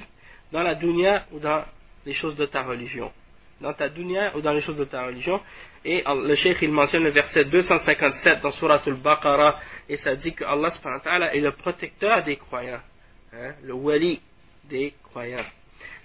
[0.50, 1.64] dans la dunya ou dans
[2.06, 3.12] les choses de ta religion.
[3.60, 5.40] dans ta dunya ou dans les choses de ta religion.
[5.84, 10.44] Et le cheikh il mentionne le verset 257 dans Surah Al-Baqarah et ça dit que
[10.44, 12.80] Allah est le protecteur des croyants,
[13.32, 14.20] hein, le wali
[14.64, 15.44] des croyants,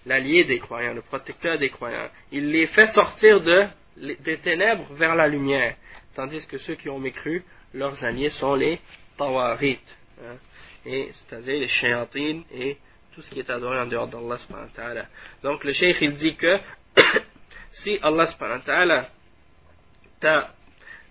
[0.06, 2.10] l'allié des croyants, le protecteur des croyants.
[2.32, 5.76] Il les fait sortir de, des ténèbres vers la lumière,
[6.15, 7.43] tandis que ceux qui ont mécru,
[7.74, 8.80] leurs alliés sont les
[9.17, 9.80] tawarit,
[10.22, 10.38] hein,
[10.86, 12.78] et c'est-à-dire les shayatines et
[13.13, 15.08] tout ce qui est adoré en dehors d'Allah.
[15.43, 16.58] Donc le cheikh il dit que
[17.72, 18.28] si Allah
[20.19, 20.54] t'a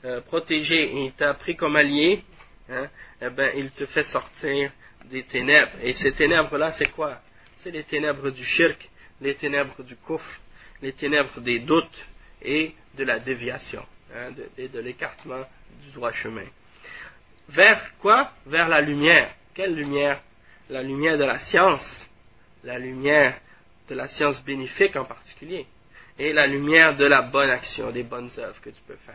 [0.05, 2.23] euh, protégé et t'a pris comme allié,
[2.71, 2.89] hein,
[3.21, 4.71] eh ben, il te fait sortir
[5.07, 5.73] des ténèbres.
[5.83, 7.21] Et ces ténèbres-là, c'est quoi?
[7.59, 8.89] C'est les ténèbres du shirk,
[9.21, 10.41] les ténèbres du kufr,
[10.83, 12.07] les ténèbres des doutes
[12.43, 15.45] et de la déviation, hein, et de l'écartement
[15.85, 16.47] du droit chemin.
[17.49, 18.33] Vers quoi?
[18.47, 19.35] Vers la lumière.
[19.55, 20.21] Quelle lumière?
[20.71, 22.09] La lumière de la science,
[22.63, 23.41] la lumière
[23.89, 25.67] de la science bénéfique en particulier,
[26.19, 29.15] et la lumière de la bonne action, des bonnes œuvres que tu peux faire.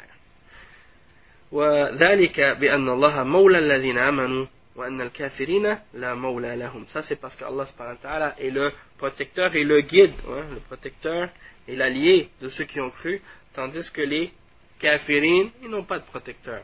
[6.87, 11.29] Ça c'est parce que Allah est le protecteur et le guide, hein, le protecteur
[11.67, 13.21] et l'allié de ceux qui ont cru,
[13.53, 14.31] tandis que les
[14.83, 16.61] kafirin, ils n'ont pas de protecteur.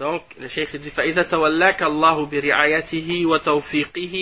[0.00, 4.14] Donc, le cheikh dit, فَإِذَا تَوَلَّاكَ اللَّهُ بِرِعَايَتِهِ وَتَوْفِيقِهِ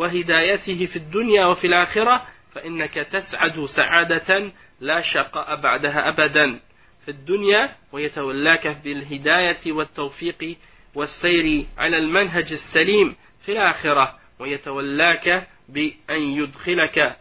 [0.00, 6.60] وهدايته في الدنيا وفي الآخرة فإنك تسعد سعادة لا شقاء بعدها أبدا
[7.04, 10.56] في الدنيا ويتولاك بالهداية والتوفيق
[10.94, 17.16] والسير على المنهج السليم في الآخرة ويتولاك بأن يدخلك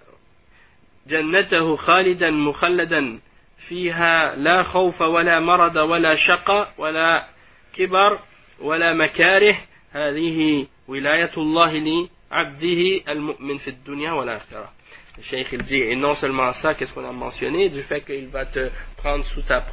[1.08, 3.20] جنته خالدا مخلدا
[3.69, 7.27] فيها لا خوف ولا مرض ولا شقاء ولا
[7.73, 8.19] كبر
[8.61, 9.57] ولا مكاره
[9.93, 14.73] هذه ولاية الله لي abdihi al-mu'min fi dunya wa l'akhirah.
[15.17, 18.27] Le cheikh il dit, et non seulement ça, qu'est-ce qu'on a mentionné, du fait qu'il
[18.29, 19.65] va te prendre sous sa,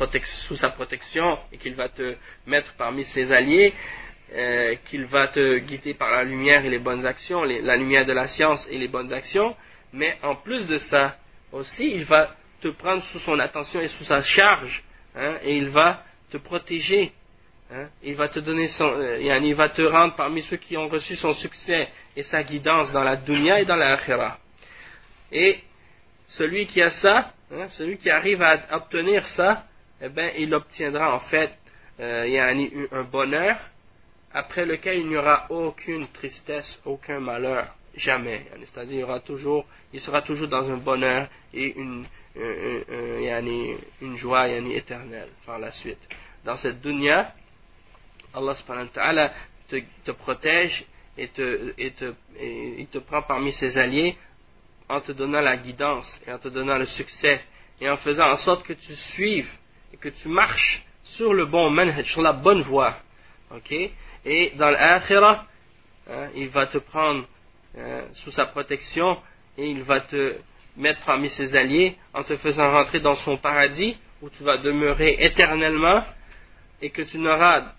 [0.48, 3.74] sous sa protection et qu'il va te mettre parmi ses alliés,
[4.34, 8.14] euh, qu'il va te guider par la lumière et les bonnes actions, la lumière de
[8.14, 9.56] la science et les bonnes actions,
[9.94, 11.18] mais en plus de ça,
[11.52, 12.36] aussi, il va
[12.67, 14.83] te prendre sous son attention et sous sa charge,
[15.15, 17.13] hein, et il va te protéger.
[17.71, 20.89] Hein, il va te donner son, euh, il va te rendre parmi ceux qui ont
[20.89, 24.39] reçu son succès et sa guidance dans la dunya et dans la akhira.
[25.33, 25.59] Et
[26.29, 29.65] celui qui a ça, hein, celui qui arrive à obtenir ça,
[30.01, 31.57] eh bien, il obtiendra en fait
[31.99, 33.57] euh, un bonheur
[34.33, 38.47] après lequel il n'y aura aucune tristesse, aucun malheur, jamais.
[38.61, 42.05] C'est-à-dire, il, il sera toujours dans un bonheur et une,
[44.01, 46.09] une joie éternelle par la suite.
[46.45, 47.33] Dans cette dunya,
[48.35, 49.33] Allah
[49.69, 50.85] te, te protège
[51.17, 54.17] et, te, et, te, il te prend parmi ses alliés
[54.89, 57.41] en te donnant la guidance et en te donnant le succès
[57.81, 59.51] et en faisant en sorte que tu suives
[59.93, 62.97] et que tu marches sur le bon manhaj, sur la bonne voie.
[63.51, 63.73] ok?
[64.25, 65.47] Et dans l'akhirah,
[66.11, 67.27] hein, il va te prendre
[68.15, 69.19] sous sa protection
[69.59, 70.37] et il va te
[70.77, 75.17] mettre parmi ses alliés en te faisant rentrer dans son paradis où tu vas demeurer
[75.21, 76.03] éternellement
[76.83, 77.73] et que tu n'auras,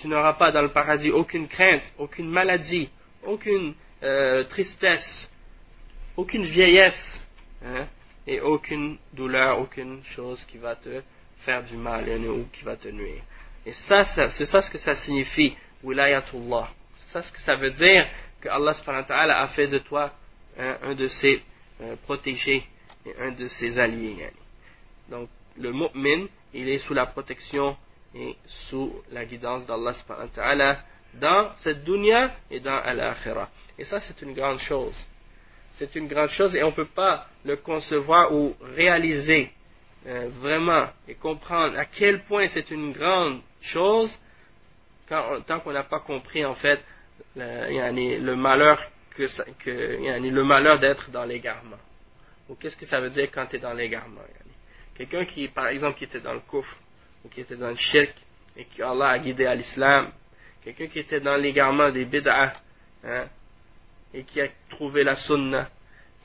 [0.00, 2.90] tu n'auras pas dans le paradis aucune crainte, aucune maladie,
[3.24, 5.30] aucune euh, tristesse,
[6.16, 7.20] aucune vieillesse,
[7.64, 7.86] hein,
[8.26, 11.02] et aucune douleur, aucune chose qui va te
[11.38, 13.22] faire du mal ou qui va te nuire.
[13.64, 16.68] Et ça, c'est ça ce que ça signifie, wilayatullah.
[16.96, 18.06] C'est ça ce que ça veut dire
[18.40, 18.72] que Allah
[19.40, 20.12] a fait de toi
[20.58, 21.42] hein, un de ses
[21.80, 22.64] euh, protégés
[23.06, 24.30] et un de ses alliés.
[25.08, 27.76] Donc, le mu'min, il est sous la protection
[28.14, 28.36] et
[28.68, 30.78] sous la guidance d'Allah
[31.14, 33.48] dans cette dunya et dans l'akhirah.
[33.78, 34.94] Et ça, c'est une grande chose.
[35.78, 39.52] C'est une grande chose et on ne peut pas le concevoir ou réaliser
[40.06, 44.10] euh, vraiment et comprendre à quel point c'est une grande chose
[45.08, 46.80] tant qu'on n'a pas compris en fait
[47.36, 48.80] le malheur
[49.26, 51.78] que, le malheur d'être dans l'égarement.
[52.48, 54.22] Ou qu'est-ce que ça veut dire quand tu es dans l'égarement
[54.96, 56.76] Quelqu'un qui, par exemple, qui était dans le coffre,
[57.24, 58.14] ou qui était dans le shirk
[58.56, 60.10] et qui Allah a guidé à l'islam,
[60.64, 62.52] quelqu'un qui était dans l'égarement des bid'ah
[63.04, 63.26] hein,
[64.12, 65.68] et qui a trouvé la sunnah,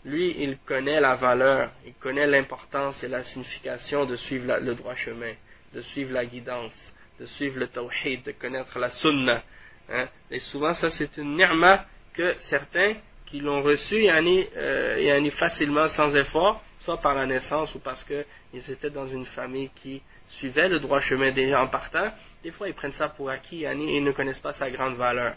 [0.05, 4.95] lui, il connaît la valeur, il connaît l'importance et la signification de suivre le droit
[4.95, 5.33] chemin,
[5.73, 9.43] de suivre la guidance, de suivre le tawhid, de connaître la sunnah.
[9.89, 10.07] Hein?
[10.31, 12.95] Et souvent, ça, c'est une ni'ma que certains
[13.25, 18.71] qui l'ont reçu, yani, euh, facilement, sans effort, soit par la naissance ou parce qu'ils
[18.71, 22.11] étaient dans une famille qui suivait le droit chemin gens en partant,
[22.43, 25.35] des fois ils prennent ça pour acquis et ils ne connaissent pas sa grande valeur.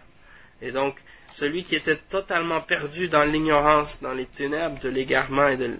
[0.60, 0.96] Et donc,
[1.32, 5.76] celui qui était totalement perdu dans l'ignorance, dans les ténèbres de l'égarement et de,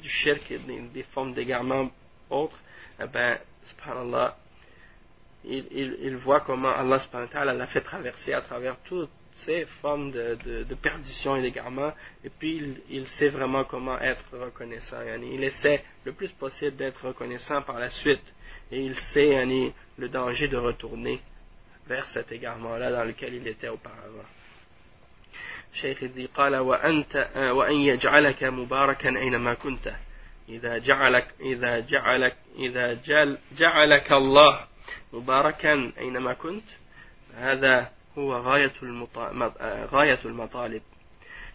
[0.00, 1.90] du shirk et des, formes d'égarement
[2.30, 2.58] autres,
[3.02, 4.36] eh ben, subhanallah,
[5.44, 9.10] il, il, il, voit comment Allah subhanahu l'a fait traverser à travers toutes
[9.45, 11.91] ces formes de, de perdition et d'égarement,
[12.23, 14.97] et puis il, il, sait vraiment comment être reconnaissant.
[15.21, 18.23] Il essaie le plus possible d'être reconnaissant par la suite,
[18.71, 19.45] et il sait
[19.97, 21.19] le danger de retourner
[21.87, 24.25] vers cet égarement-là dans lequel il était auparavant.
[25.73, 29.93] شيخ ذي قال وأنت وأن يجعلك مباركا أينما كنت
[30.49, 34.67] إذا جعلك إذا جعلك إذا جعل جعلك الله
[35.13, 36.69] مباركا أينما كنت
[37.35, 38.72] هذا هو غاية
[39.92, 40.82] غاية المطالب.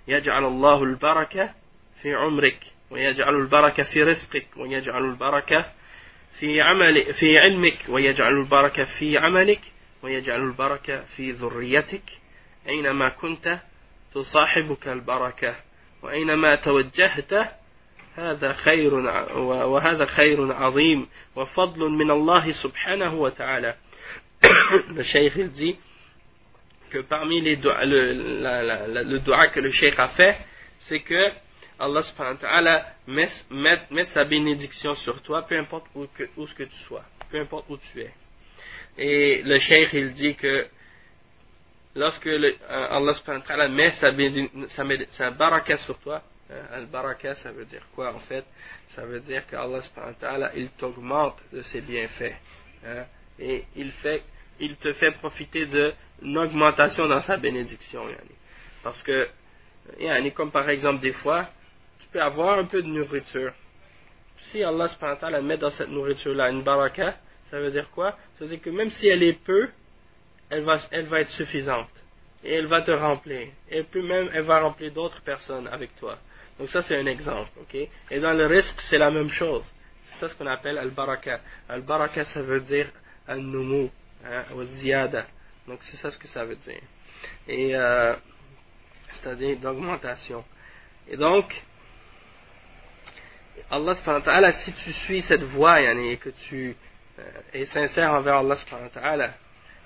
[0.07, 1.53] يجعل الله البركة
[2.01, 2.59] في عمرك
[2.91, 5.65] ويجعل البركة في رزقك ويجعل البركة
[6.39, 9.61] في عمل في علمك ويجعل البركة في عملك
[10.03, 12.03] ويجعل البركة في ذريتك.
[12.67, 13.59] أينما كنت
[14.13, 15.55] تصاحبك البركة
[16.01, 17.33] وأينما توجهت
[18.15, 18.93] هذا خير
[19.37, 23.75] وهذا خير عظيم وفضل من الله سبحانه وتعالى.
[25.35, 25.77] il dit
[26.93, 30.37] que parmi les doigts, le, la, la, le doigt que le cheikh a fait
[30.87, 31.31] c'est que
[31.79, 36.23] Allah subhanahu wa ta'ala met, met, met, sa bénédiction sur toi peu importe où, que,
[36.37, 38.13] où ce que tu sois peu importe où tu es.
[38.97, 40.67] Et le cheikh il dit que
[41.95, 44.11] lorsque le, euh, Allah met sa,
[44.75, 44.83] sa,
[45.17, 48.45] sa baraka sur toi, euh, al-baraka ça veut dire quoi en fait?
[48.89, 52.35] Ça veut dire que Allah il t'augmente de ses bienfaits
[52.85, 53.05] hein,
[53.39, 54.23] et il, fait,
[54.59, 58.03] il te fait profiter d'une augmentation dans sa bénédiction.
[58.07, 58.35] Yani.
[58.83, 59.27] Parce que,
[59.99, 61.49] yani, comme par exemple des fois,
[61.99, 63.53] tu peux avoir un peu de nourriture.
[64.37, 64.89] Si Allah
[65.41, 67.17] met dans cette nourriture-là une baraka,
[67.49, 68.11] ça veut dire quoi?
[68.37, 69.69] Ça veut dire que même si elle est peu,
[70.49, 71.89] elle va, elle va être suffisante.
[72.43, 73.47] Et elle va te remplir.
[73.69, 76.17] Et puis même, elle va remplir d'autres personnes avec toi.
[76.59, 77.51] Donc ça, c'est un exemple.
[78.11, 79.63] Et dans le risque, c'est la même chose.
[80.05, 81.39] C'est ça ce qu'on appelle al-baraka.
[81.69, 82.87] Al-baraka, ça veut dire
[83.27, 83.89] al-numu,
[84.25, 85.25] hein, ziyada.
[85.67, 86.81] Donc c'est ça ce que ça veut dire.
[87.47, 88.15] Et euh,
[89.15, 90.43] c'est-à-dire d'augmentation.
[91.07, 91.63] Et donc,
[93.69, 96.75] Allah si tu suis cette voie et que tu
[97.19, 99.33] euh, es sincère envers Allah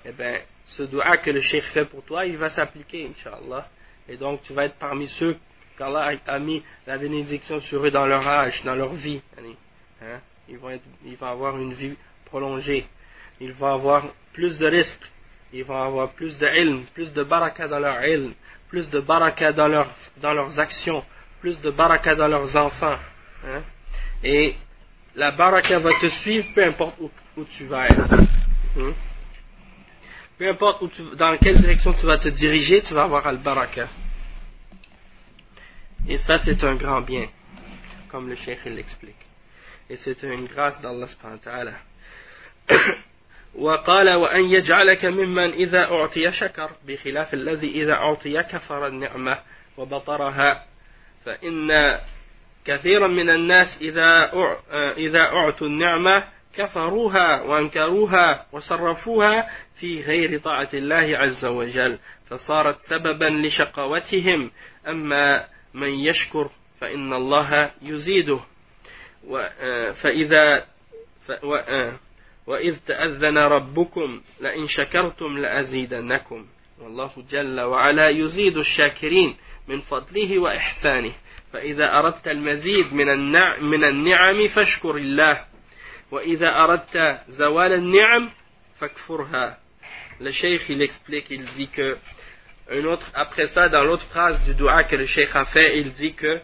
[0.04, 3.68] eh bien, ce dua que le cheikh fait pour toi, il va s'appliquer, Inch'Allah.
[4.08, 5.36] Et donc, tu vas être parmi ceux
[5.76, 9.20] qu'Allah a mis la bénédiction sur eux dans leur âge, dans leur vie.
[10.02, 10.20] Hein?
[10.48, 12.86] Ils, vont avoir une vie prolongée.
[13.40, 14.06] Ils vont avoir
[14.38, 15.10] plus de risques.
[15.52, 18.34] Ils vont avoir plus de ilm, plus de baraka dans leur ilm,
[18.68, 19.68] plus de baraka dans,
[20.18, 21.02] dans leurs actions,
[21.40, 22.98] plus de baraka dans leurs enfants.
[23.44, 23.62] Hein?
[24.22, 24.54] Et
[25.16, 27.00] la baraka va te suivre peu importe
[27.36, 28.12] où, tu vas être.
[28.78, 28.92] Hein?
[30.38, 30.84] peu importe
[31.16, 33.88] dans quelle direction tu vas te diriger, tu vas avoir al-baraka.
[36.06, 37.26] Et ça, c'est un grand bien,
[38.08, 39.26] comme le cheikh l'explique.
[39.90, 41.72] Et c'est une grâce d'Allah subhanahu wa ta'ala.
[43.54, 49.38] وقال وأن يجعلك ممن إذا أعطي شكر بخلاف الذي إذا أعطي كفر النعمة
[49.76, 50.64] وبطرها.
[51.24, 51.98] فإن
[52.64, 54.30] كثيرا من الناس إذا
[54.96, 56.24] إذا أعطوا النعمة
[56.56, 59.48] كفروها وأنكروها وصرفوها
[59.80, 64.50] في غير طاعة الله عز وجل فصارت سببا لشقوتهم.
[64.88, 68.40] أما من يشكر فإن الله يزيده.
[70.02, 70.66] فإذا
[72.48, 76.46] وإذ تأذن ربكم لئن شكرتم لأزيدنكم.
[76.80, 79.36] والله جل وعلا يزيد الشاكرين
[79.68, 81.12] من فضله وإحسانه.
[81.52, 85.44] فإذا أردت المزيد من النعم, من النعم فاشكر الله.
[86.10, 88.28] وإذا أردت زوال النعم
[88.80, 89.58] فاكفرها.
[90.20, 91.98] لشيخ يلكسبليك يلزيك
[92.70, 95.94] Un autre, après ça, dans l'autre phrase du doua que le Cheikh a fait, il
[95.94, 96.40] dit que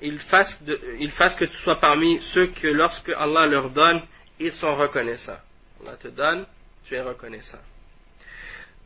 [0.00, 4.00] il fasse, de, il fasse que tu sois parmi ceux que lorsque Allah leur donne,
[4.38, 5.40] ils sont reconnaissants.
[5.80, 6.46] Allah te donne,
[6.84, 7.58] tu es reconnaissant.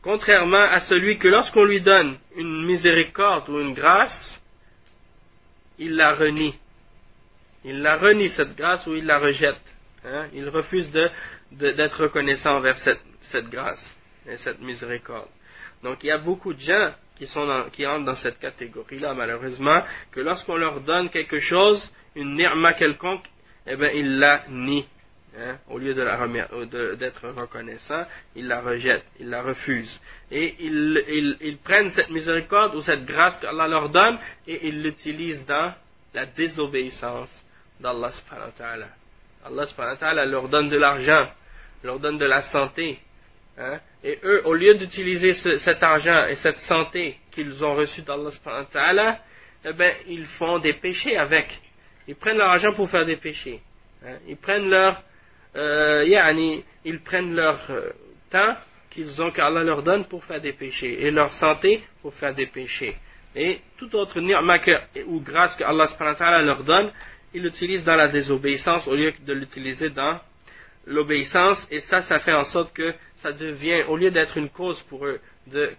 [0.01, 4.41] Contrairement à celui que lorsqu'on lui donne une miséricorde ou une grâce,
[5.79, 6.53] il la renie.
[7.63, 9.61] Il la renie cette grâce ou il la rejette.
[10.05, 10.27] Hein?
[10.33, 10.91] Il refuse
[11.51, 13.97] d'être reconnaissant envers cette, grâce
[14.27, 15.29] et cette miséricorde.
[15.81, 17.25] Donc il y a beaucoup de gens qui,
[17.71, 23.25] qui entrent dans cette catégorie-là, malheureusement, que lorsqu'on leur donne quelque chose, une nirma quelconque,
[23.65, 24.85] eh bien, ils la nient.
[25.35, 28.05] Hein, au lieu de d'être reconnaissant,
[28.35, 29.99] ils la rejettent, ils la refusent.
[30.29, 34.83] Et ils, ils, ils prennent cette miséricorde ou cette grâce qu'Allah leur donne et ils
[34.83, 35.73] l'utilisent dans
[36.13, 37.31] la désobéissance
[37.79, 38.87] d'Allah subhanahu wa ta'ala.
[39.43, 41.27] Allah subhanahu wa ta'ala leur donne de l'argent,
[41.83, 42.99] leur donne de la santé,
[43.57, 49.19] Hein, et eux, au lieu d'utiliser cet argent et cette santé qu'ils ont reçu d'Allah,
[49.63, 51.47] eh ben, ils font des péchés avec.
[52.07, 53.61] Ils prennent leur argent pour faire des péchés.
[54.03, 54.17] Hein.
[54.27, 55.01] Ils prennent leur,
[55.55, 57.89] euh, ils prennent leur euh,
[58.29, 58.55] temps
[58.89, 62.47] qu'ils ont qu'Allah leur donne pour faire des péchés et leur santé pour faire des
[62.47, 62.95] péchés.
[63.35, 64.59] Et toute autre ni'ma
[65.07, 66.91] ou grâce que Allah leur donne,
[67.33, 70.19] ils l'utilisent dans la désobéissance au lieu de l'utiliser dans
[70.85, 74.81] l'obéissance et ça, ça fait en sorte que ça devient, au lieu d'être une cause
[74.83, 75.19] pour eux,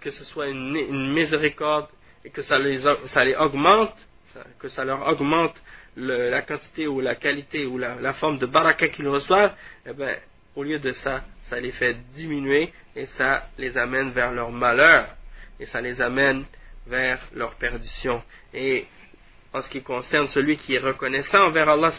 [0.00, 1.88] que ce soit une, miséricorde
[2.24, 3.94] et que ça les, ça les augmente,
[4.58, 5.54] que ça leur augmente
[5.96, 9.54] la quantité ou la qualité ou la, forme de baraka qu'ils reçoivent,
[9.86, 10.16] eh ben,
[10.56, 15.08] au lieu de ça, ça les fait diminuer et ça les amène vers leur malheur
[15.60, 16.44] et ça les amène
[16.86, 18.22] vers leur perdition.
[18.52, 18.86] Et
[19.52, 21.90] en ce qui concerne celui qui est reconnaissant envers Allah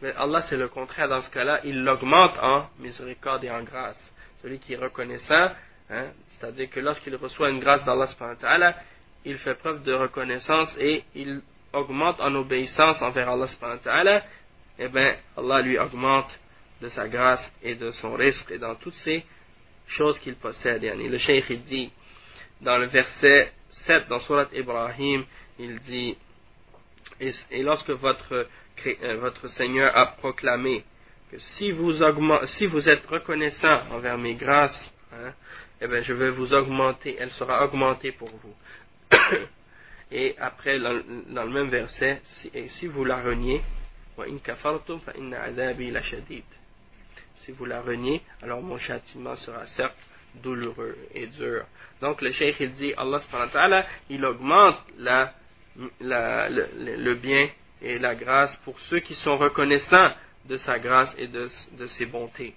[0.00, 3.98] mais Allah c'est le contraire dans ce cas-là, il l'augmente en miséricorde et en grâce.
[4.42, 5.50] Celui qui est reconnaissant,
[5.90, 8.76] hein, c'est-à-dire que lorsqu'il reçoit une grâce d'Allah,
[9.24, 11.42] il fait preuve de reconnaissance et il
[11.72, 14.18] augmente en obéissance envers Allah,
[14.78, 16.38] et eh bien Allah lui augmente
[16.80, 19.24] de sa grâce et de son risque et dans toutes ces
[19.86, 20.82] choses qu'il possède.
[20.82, 21.90] le cheikh dit
[22.60, 23.52] dans le verset
[23.86, 25.24] 7 dans Surat Ibrahim,
[25.58, 26.16] il dit
[27.20, 28.46] et lorsque votre
[28.86, 30.84] euh, votre Seigneur a proclamé
[31.30, 31.92] que si vous,
[32.46, 35.32] si vous êtes reconnaissant envers mes grâces, hein,
[35.80, 38.54] eh bien, je vais vous augmenter, elle sera augmentée pour vous.
[40.10, 43.60] et après, dans, le même verset, si, vous la reniez,
[47.40, 49.96] si vous la reniez, alors mon châtiment sera certes
[50.36, 51.64] douloureux et dur.
[52.00, 55.34] Donc le cheikh il dit, Allah il augmente la,
[56.00, 57.48] le bien
[57.82, 60.12] et la grâce pour ceux qui sont reconnaissants
[60.46, 61.48] de sa grâce et de,
[61.88, 62.54] ses bontés.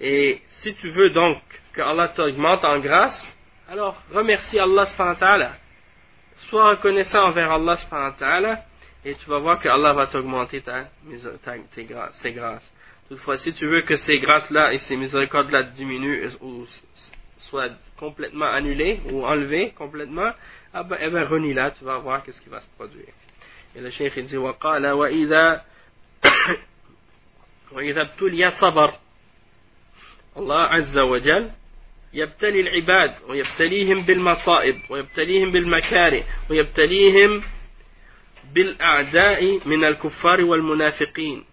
[0.00, 1.40] Et si tu veux donc
[1.72, 3.36] que Allah t'augmente en grâce,
[3.68, 5.54] alors remercie Allah subhanahu
[6.49, 8.57] Sois reconnaissant envers Allah subhanahu
[9.05, 10.85] et tu vas voir que Allah va t'augmenter ta,
[11.75, 12.73] tes grâces, ses grâces.
[13.07, 16.65] Toutefois, si tu veux que ces grâces-là et ces miséricordes-là diminuent ou
[17.49, 20.31] soient complètement annulées ou enlevées complètement,
[20.73, 23.13] ah ben, eh ben renie-la, tu vas voir qu'est-ce qui va se produire.
[23.75, 25.65] إلى الشيخ ينزي وقال وإذا
[27.71, 28.93] وإذا ابتلي صبر
[30.37, 31.51] الله عز وجل
[32.14, 37.42] يبتلي العباد ويبتليهم بالمصائب ويبتليهم بالمكاره ويبتليهم
[38.54, 41.44] بالأعداء من الكفار والمنافقين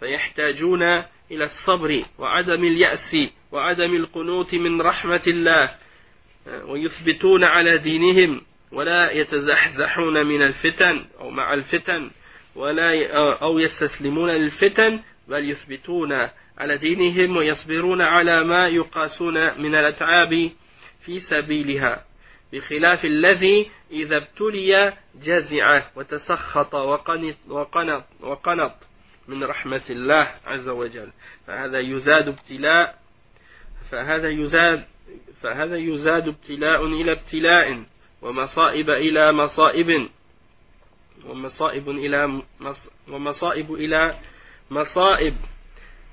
[0.00, 0.82] فيحتاجون
[1.30, 3.16] إلى الصبر وعدم اليأس
[3.52, 5.70] وعدم القنوط من رحمة الله
[6.66, 8.40] ويثبتون على دينهم
[8.72, 12.10] ولا يتزحزحون من الفتن أو مع الفتن
[12.56, 16.28] ولا أو يستسلمون للفتن بل يثبتون
[16.58, 20.50] على دينهم ويصبرون على ما يقاسون من الأتعاب
[21.00, 22.04] في سبيلها
[22.52, 24.92] بخلاف الذي إذا ابتلي
[25.22, 28.74] جزع وتسخط وقنط, وقنط, وقنط
[29.28, 31.12] من رحمة الله عز وجل.
[31.46, 32.98] فهذا يزاد ابتلاء
[33.90, 34.84] فهذا يزاد
[35.40, 37.84] فهذا يزاد ابتلاء إلى ابتلاء
[38.22, 40.08] ومصائب إلى مصائب
[41.26, 42.42] ومصائب إلى
[43.08, 44.18] ومصائب إلى
[44.70, 45.36] مصائب.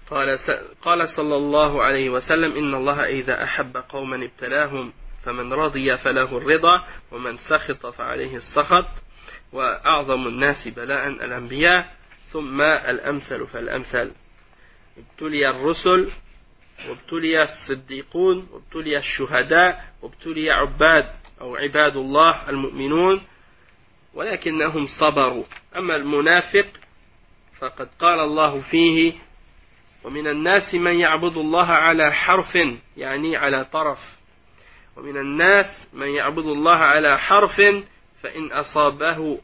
[0.09, 0.39] قال
[0.81, 4.93] قال صلى الله عليه وسلم إن الله إذا أحب قوما ابتلاهم
[5.23, 8.85] فمن رضي فله الرضا ومن سخط فعليه السخط
[9.53, 11.95] وأعظم الناس بلاء الأنبياء
[12.31, 14.11] ثم الأمثل فالأمثل.
[14.97, 16.11] ابتلي الرسل
[16.89, 21.09] وابتلي الصديقون وابتلي الشهداء وابتلي عباد
[21.41, 23.21] أو عباد الله المؤمنون
[24.13, 25.43] ولكنهم صبروا.
[25.77, 26.65] أما المنافق
[27.59, 29.13] فقد قال الله فيه
[30.03, 32.57] ومن الناس من يعبد الله على حرف
[32.97, 34.19] يعني على طرف.
[34.97, 37.61] ومن الناس من يعبد الله على حرف
[38.21, 39.39] فإن أصابه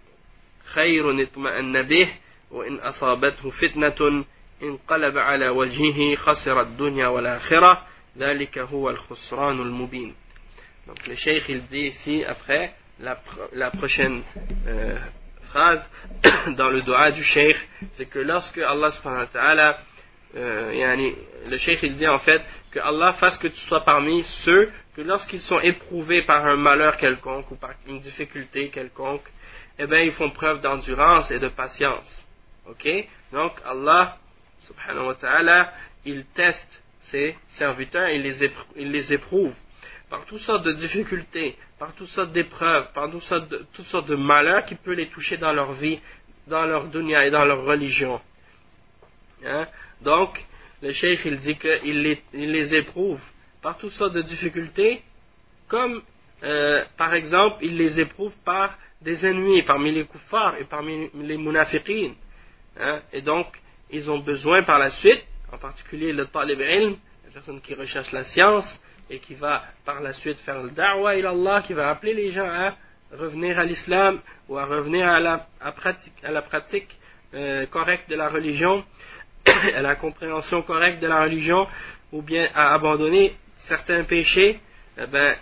[0.73, 2.09] خير اطمأن به
[2.51, 4.25] وإن أصابته فتنة
[4.63, 7.87] انقلب على وجهه خسر الدنيا والآخرة.
[8.17, 10.15] ذلك هو الخسران المبين.
[10.87, 13.19] Donc le cheikh il dit ici après la,
[13.53, 14.21] la prochaine
[14.67, 14.97] euh,
[15.49, 15.89] phrase
[16.57, 17.57] dans le doigt du cheikh,
[17.93, 19.79] c'est que lorsque Allah subhanahu wa ta'ala
[20.35, 21.11] euh,
[21.49, 25.01] le cheikh il dit en fait que Allah fasse que tu sois parmi ceux que
[25.01, 29.25] lorsqu'ils sont éprouvés par un malheur quelconque ou par une difficulté quelconque,
[29.79, 32.25] eh bien ils font preuve d'endurance et de patience.
[32.67, 32.87] Ok?
[33.31, 34.17] Donc Allah
[34.67, 35.73] subhanahu wa ta'ala
[36.05, 39.53] il teste ses serviteurs, il les, il les éprouve
[40.09, 44.07] par toutes sortes de difficultés, par toutes sortes d'épreuves, par toutes sortes, de, toutes sortes
[44.07, 45.99] de malheurs qui peuvent les toucher dans leur vie,
[46.47, 48.21] dans leur dunya et dans leur religion.
[49.43, 49.67] Hein?
[50.05, 50.39] Donc,
[50.83, 53.19] le cheikh il dit qu'il les, éprouve
[53.61, 55.01] par toutes sortes de difficultés,
[55.67, 56.03] comme
[56.43, 61.37] euh, par exemple il les éprouve par des ennemis parmi les kuffars et parmi les
[61.37, 62.13] munafiqin.
[62.79, 63.47] Hein, et donc
[63.89, 68.11] ils ont besoin par la suite, en particulier le talib ilm, la personne qui recherche
[68.11, 72.13] la science et qui va par la suite faire le da'wah Allah, qui va appeler
[72.13, 72.75] les gens à
[73.11, 76.95] revenir à l'islam ou à revenir à la, pratique, à la pratique
[77.33, 78.83] euh, correcte de la religion,
[79.75, 81.67] à la compréhension correcte de la religion,
[82.11, 83.35] ou bien à abandonner
[83.67, 84.59] certains péchés,
[84.97, 85.35] eh ben,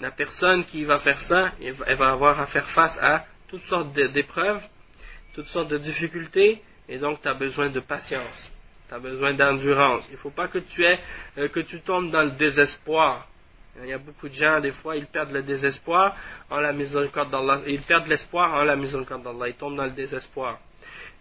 [0.00, 3.92] la personne qui va faire ça, elle va avoir à faire face à toutes sortes
[3.92, 4.62] d'épreuves,
[5.34, 8.52] toutes sortes de difficultés, et donc tu as besoin de patience,
[8.88, 10.04] tu as besoin d'endurance.
[10.08, 10.98] Il ne faut pas que tu, aies,
[11.38, 13.28] euh, que tu tombes dans le désespoir.
[13.82, 16.16] Il y a beaucoup de gens, des fois, ils perdent le désespoir
[16.48, 17.60] en la miséricorde d'Allah.
[17.66, 19.48] Ils perdent l'espoir en la miséricorde d'Allah.
[19.48, 20.58] Ils tombent dans le désespoir.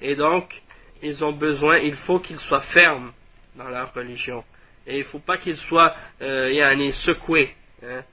[0.01, 0.61] Et donc,
[1.01, 3.11] ils ont besoin, il faut qu'ils soient fermes
[3.55, 4.43] dans leur religion.
[4.87, 8.03] Et il ne faut pas qu'ils soient euh, secoués hein,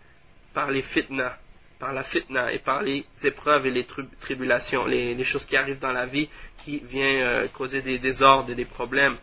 [0.54, 1.36] par les fitna,
[1.78, 3.86] par la fitna et par les épreuves et les
[4.20, 6.28] tribulations, les, choses qui arrivent dans la vie
[6.64, 9.16] qui viennent euh, causer des désordres et des problèmes.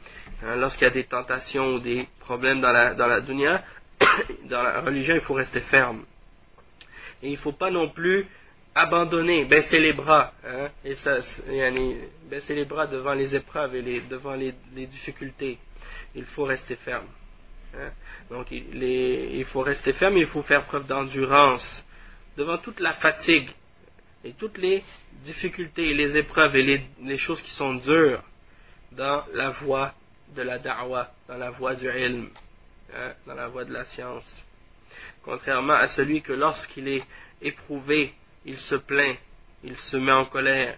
[0.44, 3.64] Hein, lorsqu'il y a des tentations ou des problèmes dans la, dans la dunya,
[4.46, 6.04] dans la religion, il faut rester ferme.
[7.22, 8.28] Et il ne faut pas non plus
[8.80, 11.18] abandonner, baisser les bras, hein, et ça,
[12.30, 15.58] baisser les bras devant les épreuves et les, devant les, difficultés.
[16.16, 17.08] Il faut rester ferme.
[17.76, 17.92] Hein.
[18.30, 21.86] Donc il, faut rester ferme, il faut faire preuve d'endurance
[22.38, 23.50] devant toute la fatigue
[24.24, 24.84] et toutes les
[25.24, 28.24] difficultés et les épreuves et les, choses qui sont dures
[28.92, 29.94] dans la voie
[30.36, 32.30] de la da'wah, dans la voie du ilm.
[32.96, 34.26] Hein, dans la voie de la science.
[35.24, 37.06] Contrairement à celui que lorsqu'il est
[37.40, 38.14] éprouvé,
[38.49, 39.17] il se plaint,
[39.63, 40.77] il se met en colère,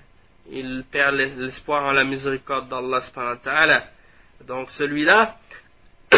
[0.50, 3.84] il perd l'espoir en la miséricorde d'Allah
[4.46, 5.36] Donc celui-là,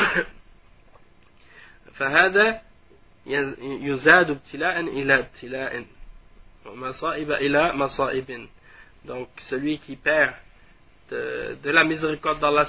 [1.99, 2.61] فهذا
[3.27, 5.85] يزاد ابتلاء إلى ابتلاء
[6.67, 8.49] ومصائب إلى مصائب
[9.05, 10.35] donc celui qui perd
[11.11, 12.67] de, la miséricorde d'Allah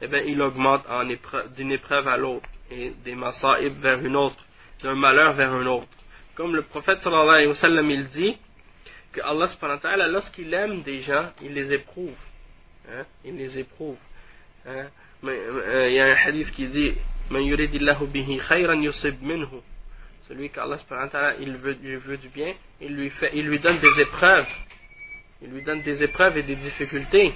[0.00, 0.84] eh bien, il augmente
[1.56, 4.44] d'une épreuve à l'autre et des masa'ib vers une autre,
[4.82, 5.88] d'un malheur vers un autre.
[6.37, 8.37] Comme le prophète sallallahu alayhi wa sallam, il dit
[9.11, 12.15] que Allah lorsqu'il aime des gens, il les éprouve.
[12.89, 13.05] Hein?
[13.25, 13.97] Il les éprouve.
[14.65, 14.87] Hein?
[15.23, 16.93] Mais, euh, il y a un hadith qui dit
[17.29, 19.61] khayran yusib minhu.
[20.29, 20.77] Celui qu'Allah
[21.39, 24.47] il veut, il veut du bien, il lui, fait, il lui donne des épreuves
[25.41, 27.33] il lui donne des épreuves et des difficultés.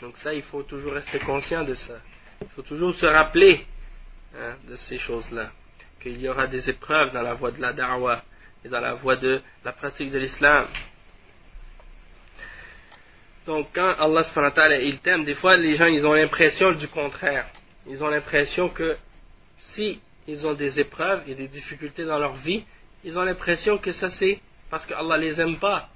[0.00, 1.94] Donc ça, il faut toujours rester conscient de ça.
[2.42, 3.66] Il faut toujours se rappeler
[4.36, 5.50] hein, de ces choses-là.
[6.00, 8.22] Qu'il y aura des épreuves dans la voie de la da'wah
[8.64, 10.66] et dans la voie de la pratique de l'islam.
[13.46, 14.22] Donc quand Allah
[14.80, 17.46] il t'aime, des fois les gens ils ont l'impression du contraire.
[17.86, 18.96] Ils ont l'impression que
[19.58, 22.64] si ils ont des épreuves et des difficultés dans leur vie,
[23.04, 24.40] ils ont l'impression que ça c'est
[24.70, 25.90] parce que Allah les aime pas.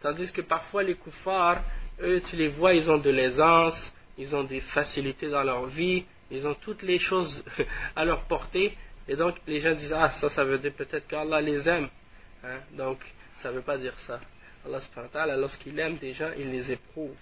[0.00, 1.62] Tandis que parfois les koufars,
[2.00, 6.04] eux, tu les vois, ils ont de l'aisance, ils ont des facilités dans leur vie,
[6.30, 7.44] ils ont toutes les choses
[7.96, 8.76] à leur portée.
[9.08, 11.88] Et donc les gens disent, ah ça, ça veut dire peut-être qu'Allah les aime.
[12.42, 12.60] Hein?
[12.72, 12.98] Donc
[13.42, 14.20] ça ne veut pas dire ça.
[14.64, 17.16] Allah lorsqu'il aime des gens, il les éprouve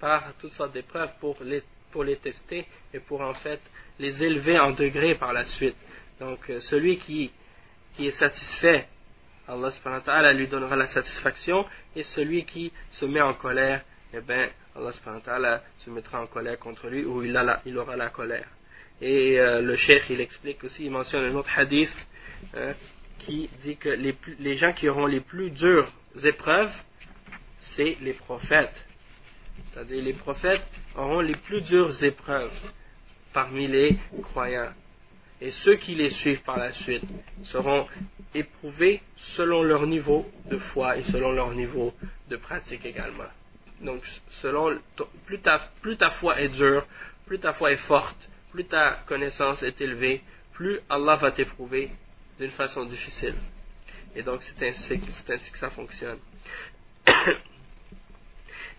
[0.00, 1.62] par toutes sortes d'épreuves pour les,
[1.92, 3.60] pour les tester et pour en fait
[3.98, 5.76] les élever en degrés par la suite.
[6.18, 7.30] Donc euh, celui qui,
[7.94, 8.88] qui est satisfait
[9.48, 11.64] Allah subhanahu lui donnera la satisfaction
[11.96, 13.82] et celui qui se met en colère,
[14.12, 17.34] eh bien, Allah subhanahu se mettra en colère contre lui ou il,
[17.78, 18.46] aura la colère.
[19.00, 21.92] Et euh, le cheikh, il explique aussi, il mentionne un autre hadith
[22.54, 22.74] hein,
[23.20, 25.90] qui dit que les, gens qui auront les plus dures
[26.24, 26.72] épreuves,
[27.76, 28.84] c'est les prophètes.
[29.70, 32.52] C'est-à-dire les prophètes auront les plus dures épreuves
[33.32, 34.72] parmi les croyants
[35.40, 37.04] et ceux qui les suivent par la suite
[37.44, 37.86] seront
[38.34, 39.00] éprouvés
[39.36, 41.94] selon leur niveau de foi et selon leur niveau
[42.28, 43.30] de pratique également.
[43.80, 44.02] Donc,
[44.42, 44.76] selon,
[45.26, 45.38] plus
[45.96, 46.84] ta foi est dure,
[47.26, 50.22] plus ta foi est forte, plus ta connaissance est élevée,
[50.52, 51.90] plus Allah va t'éprouver
[52.38, 53.34] d'une façon difficile.
[54.16, 56.18] Et donc, c'est ainsi, ainsi, que ça fonctionne.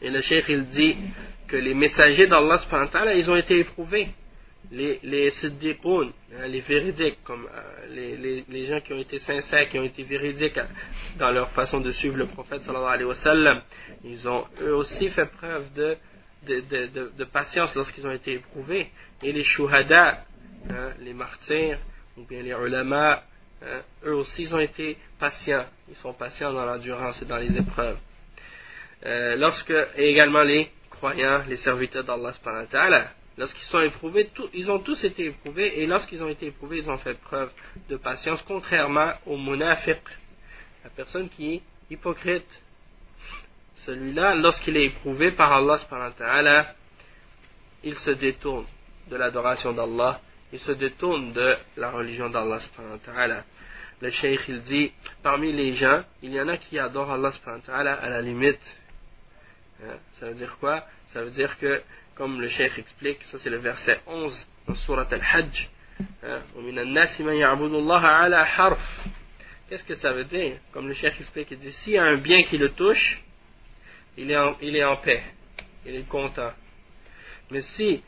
[0.02, 0.96] Et le cheikh, il dit
[1.48, 2.58] que les messagers d'Allah,
[3.16, 4.08] ils ont été éprouvés
[4.72, 9.68] les, les hein, les véridiques, comme euh, les, les, les, gens qui ont été sincères,
[9.70, 10.60] qui ont été véridiques
[11.18, 13.64] dans leur façon de suivre le prophète sallallahu alayhi wa
[14.04, 15.98] ils ont eux aussi fait preuve de,
[16.48, 18.90] de, patience lorsqu'ils ont été éprouvés.
[19.24, 20.26] Et les shuhada,
[20.70, 21.80] hein, les martyrs,
[22.18, 23.24] ou bien les ulama,
[23.62, 25.66] hein, eux aussi ils ont été patients.
[25.90, 27.98] Ils sont patients dans l'endurance et dans les épreuves.
[29.06, 35.02] Euh, lorsque, et également les croyants, les serviteurs d'Allah lorsqu'ils sont éprouvés, ils ont tous
[35.06, 37.50] été éprouvés, et lorsqu'ils ont été éprouvés, ils ont fait preuve
[37.88, 40.02] de patience, contrairement au munafiq,
[40.84, 42.48] la personne qui est hypocrite.
[43.86, 45.78] Celui-là, lorsqu'il est éprouvé par Allah,
[47.84, 48.66] il se détourne
[49.10, 50.20] de l'adoration d'Allah,
[50.52, 52.60] il se détourne de la religion d'Allah.
[54.02, 54.92] Le cheikh il dit,
[55.24, 57.32] parmi les gens, il y en a qui adorent Allah
[57.68, 58.60] à la limite.
[59.82, 60.86] Hein, ça veut dire quoi?
[61.08, 61.82] Ça veut dire que
[62.16, 65.70] comme le cheikh explique, ça c'est le verset 11 dans Surat Al-Hajj.
[66.24, 66.42] Hein,
[69.70, 70.58] Qu'est-ce que ça veut dire?
[70.74, 73.22] Comme le cheikh explique, il dit s'il y a un bien qui le touche,
[74.20, 75.24] il est en, il est en paix,
[75.86, 76.52] il est content.
[77.52, 78.04] Mais si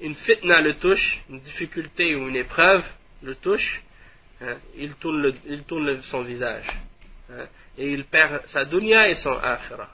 [0.00, 2.84] une fitna le touche, une difficulté ou une épreuve
[3.22, 3.82] le touche,
[4.40, 6.66] hein, il, tourne il tourne son visage.
[7.30, 7.46] Hein,
[7.78, 9.88] et il perd sa dunya et son akhira.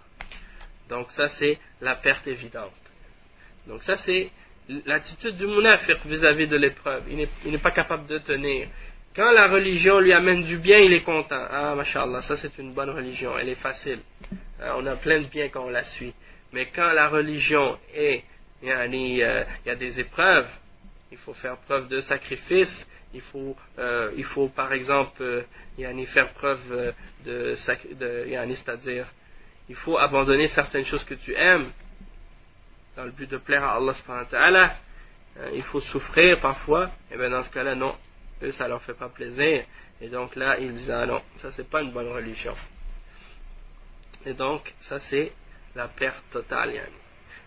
[0.89, 2.73] Donc ça c'est la perte évidente.
[3.67, 4.31] Donc ça c'est
[4.87, 7.05] l'attitude du munafiq vis-à-vis de l'épreuve.
[7.11, 8.69] Il n'est pas capable de tenir.
[9.15, 11.45] Quand la religion lui amène du bien, il est content.
[11.51, 14.01] Ah, mashallah, ça c'est une bonne religion, elle est facile.
[14.61, 16.15] Ah, on a plein de bien quand on la suit.
[16.53, 18.25] Mais quand la religion est,
[18.63, 20.49] il y a, euh, il y a des épreuves,
[21.13, 25.43] il faut faire preuve de sacrifice, il faut, euh, il faut par exemple, euh,
[25.79, 26.93] y faire preuve euh,
[27.25, 27.55] de,
[27.95, 29.07] de c'est-à-dire,
[29.69, 31.71] il faut abandonner certaines choses que tu aimes,
[32.97, 34.77] dans le but de plaire à Allah
[35.53, 37.95] il faut souffrir parfois, et bien dans ce cas-là, non,
[38.43, 39.65] eux ça leur fait pas plaisir,
[40.01, 42.55] et donc là ils disent ah non, ça c'est pas une bonne religion.
[44.29, 45.33] Et donc ça c'est
[45.75, 46.75] la perte totale.
[46.75, 46.99] Yani.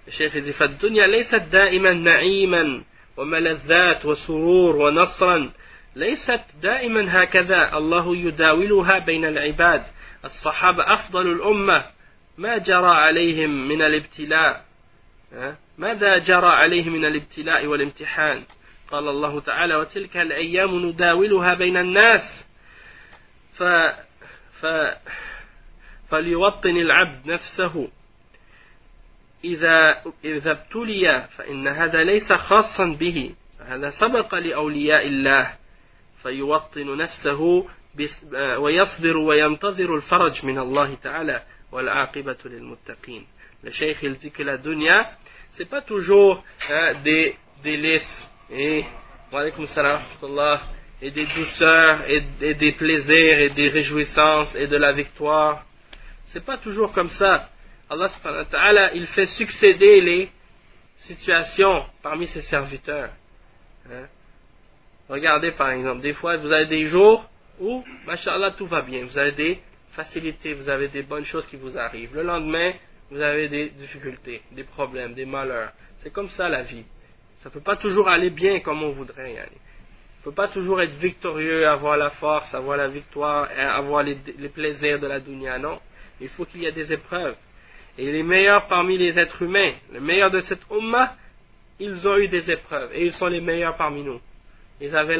[0.07, 2.83] Le cheikh dit فالدنيا ليست دائما نعيما
[3.17, 5.51] وملذات وسرور ونصرا
[5.95, 9.83] ليست دائما هكذا الله يداولها بين العباد
[10.25, 11.85] الصحابة أفضل الأمة
[12.37, 14.65] ما جرى عليهم من الابتلاء
[15.77, 18.43] ماذا جرى عليه من الابتلاء والامتحان
[18.91, 22.47] قال الله تعالى وتلك الأيام نداولها بين الناس
[23.53, 23.63] ف
[24.61, 24.65] ف
[26.11, 27.91] فليوطن العبد نفسه.
[29.43, 33.35] إذا إذا ابتلي فإن هذا ليس خاصا به.
[33.59, 35.53] هذا سبق لأولياء الله.
[36.23, 37.67] فيوطن نفسه
[38.57, 43.27] ويصبر وينتظر الفرج من الله تعالى والعاقبة للمتقين.
[43.63, 45.05] لشيخ الذكر الدنيا
[45.57, 45.83] سيبا c'est
[47.03, 47.33] دي
[47.63, 48.01] toujours
[49.33, 50.61] وعليكم السلام ورحمة الله
[51.01, 55.63] et des douceurs et, et des plaisirs et des réjouissances et de la victoire.
[56.31, 57.49] C'est pas toujours comme ça.
[57.89, 60.31] Allah subhanahu wa ta'ala, il fait succéder les
[60.97, 63.09] situations parmi ses serviteurs.
[63.91, 64.07] Hein?
[65.09, 67.29] Regardez par exemple, des fois vous avez des jours
[67.59, 69.03] où, mashallah, tout va bien.
[69.05, 69.59] Vous avez des
[69.91, 72.15] facilités, vous avez des bonnes choses qui vous arrivent.
[72.15, 72.73] Le lendemain,
[73.09, 75.71] vous avez des difficultés, des problèmes, des malheurs.
[76.01, 76.85] C'est comme ça la vie.
[77.39, 79.33] Ça ne peut pas toujours aller bien comme on voudrait.
[79.33, 84.15] Il ne peut pas toujours être victorieux, avoir la force, avoir la victoire, avoir les,
[84.53, 85.57] plaisirs de la dunya.
[85.57, 85.79] Non.
[86.21, 87.35] Il faut qu'il y ait des épreuves.
[87.97, 91.15] Et les meilleurs parmi les êtres humains, les meilleurs de cette ummah,
[91.79, 92.91] ils ont eu des épreuves.
[92.93, 94.21] Et ils sont les meilleurs parmi nous.
[94.79, 95.19] Ils avaient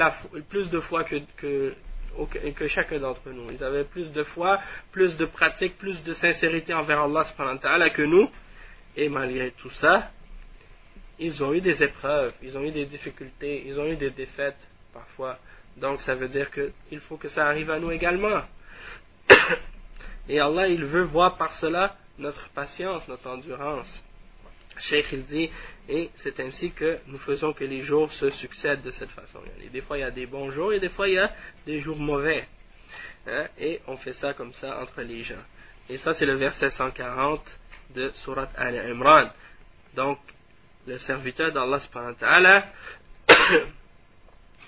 [0.49, 1.74] plus de foi que, que
[2.56, 3.52] que chacun d'entre nous.
[3.52, 4.60] Ils avaient plus de foi,
[4.91, 8.30] plus de pratique, plus de sincérité envers Allah que nous.
[8.97, 10.12] Et malgré tout ça,
[11.20, 14.58] ils ont eu des épreuves, ils ont eu des difficultés, ils ont eu des défaites
[14.93, 15.38] parfois.
[15.78, 18.41] Donc ça veut dire qu'il faut que ça arrive à nous également.
[20.30, 24.03] Et Allah, il veut voir par cela notre patience, notre endurance.
[24.80, 25.49] Cheikh il dit,
[25.89, 29.39] et c'est ainsi que nous faisons que les jours se succèdent de cette façon.
[29.63, 31.32] Et des fois il y a des bons jours et des fois il y a
[31.65, 32.47] des jours mauvais.
[33.28, 35.43] Hein, et on fait ça comme ça entre les gens.
[35.89, 37.41] Et ça c'est le verset 140
[37.95, 39.30] de Surat Al-Imran.
[39.95, 40.19] Donc
[40.88, 42.65] le serviteur d'Allah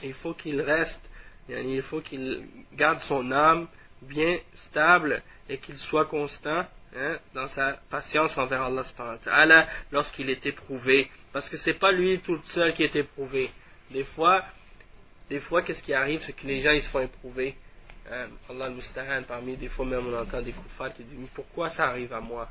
[0.03, 1.09] il faut qu'il reste,
[1.49, 3.67] il faut qu'il garde son âme
[4.03, 4.37] bien
[4.69, 11.09] stable et qu'il soit constant Hein, dans sa patience envers Allah lorsqu'il est éprouvé.
[11.31, 13.49] Parce que c'est pas lui tout seul qui est éprouvé.
[13.89, 14.45] Des fois,
[15.27, 17.55] des fois, qu'est-ce qui arrive, c'est que les gens ils se font éprouver.
[18.11, 21.69] Hein, Allah al parmi des fois même on entend des phare qui disent Mais pourquoi
[21.71, 22.47] ça arrive à moi?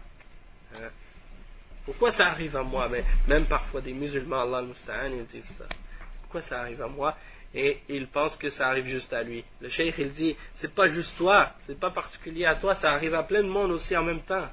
[0.74, 0.88] Hein?
[1.84, 2.88] Pourquoi ça arrive à moi?
[2.88, 5.66] Mais même parfois des musulmans, Allah al ils disent ça.
[6.22, 7.16] Pourquoi ça arrive à moi?
[7.54, 9.44] Et il pense que ça arrive juste à lui.
[9.60, 13.14] Le cheikh il dit c'est pas juste toi, c'est pas particulier à toi, ça arrive
[13.14, 14.48] à plein de monde aussi en même temps.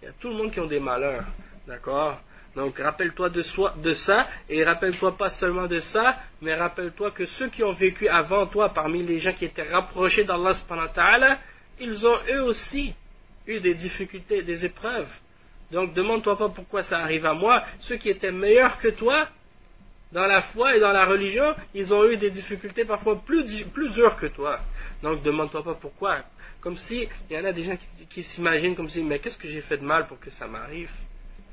[0.00, 1.24] Il y a tout le monde qui ont des malheurs,
[1.66, 2.20] d'accord?
[2.54, 3.42] Donc rappelle-toi de,
[3.80, 8.08] de ça et rappelle-toi pas seulement de ça, mais rappelle-toi que ceux qui ont vécu
[8.08, 10.52] avant toi, parmi les gens qui étaient rapprochés d'Allah
[11.80, 12.94] ils ont eux aussi
[13.46, 15.10] eu des difficultés, des épreuves.
[15.70, 17.64] Donc demande-toi pas pourquoi ça arrive à moi.
[17.80, 19.28] Ceux qui étaient meilleurs que toi,
[20.12, 24.16] dans la foi et dans la religion, ils ont eu des difficultés parfois plus, dures
[24.16, 24.60] que toi.
[25.02, 26.18] Donc demande-toi pas pourquoi.
[26.60, 27.76] Comme si, il y en a des gens
[28.10, 30.90] qui, s'imaginent comme si, mais qu'est-ce que j'ai fait de mal pour que ça m'arrive?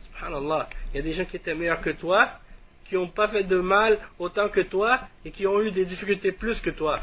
[0.04, 0.70] Subhanallah.
[0.94, 2.30] Il y a des gens qui étaient meilleurs que toi,
[2.86, 6.32] qui n'ont pas fait de mal autant que toi, et qui ont eu des difficultés
[6.32, 7.00] plus que toi.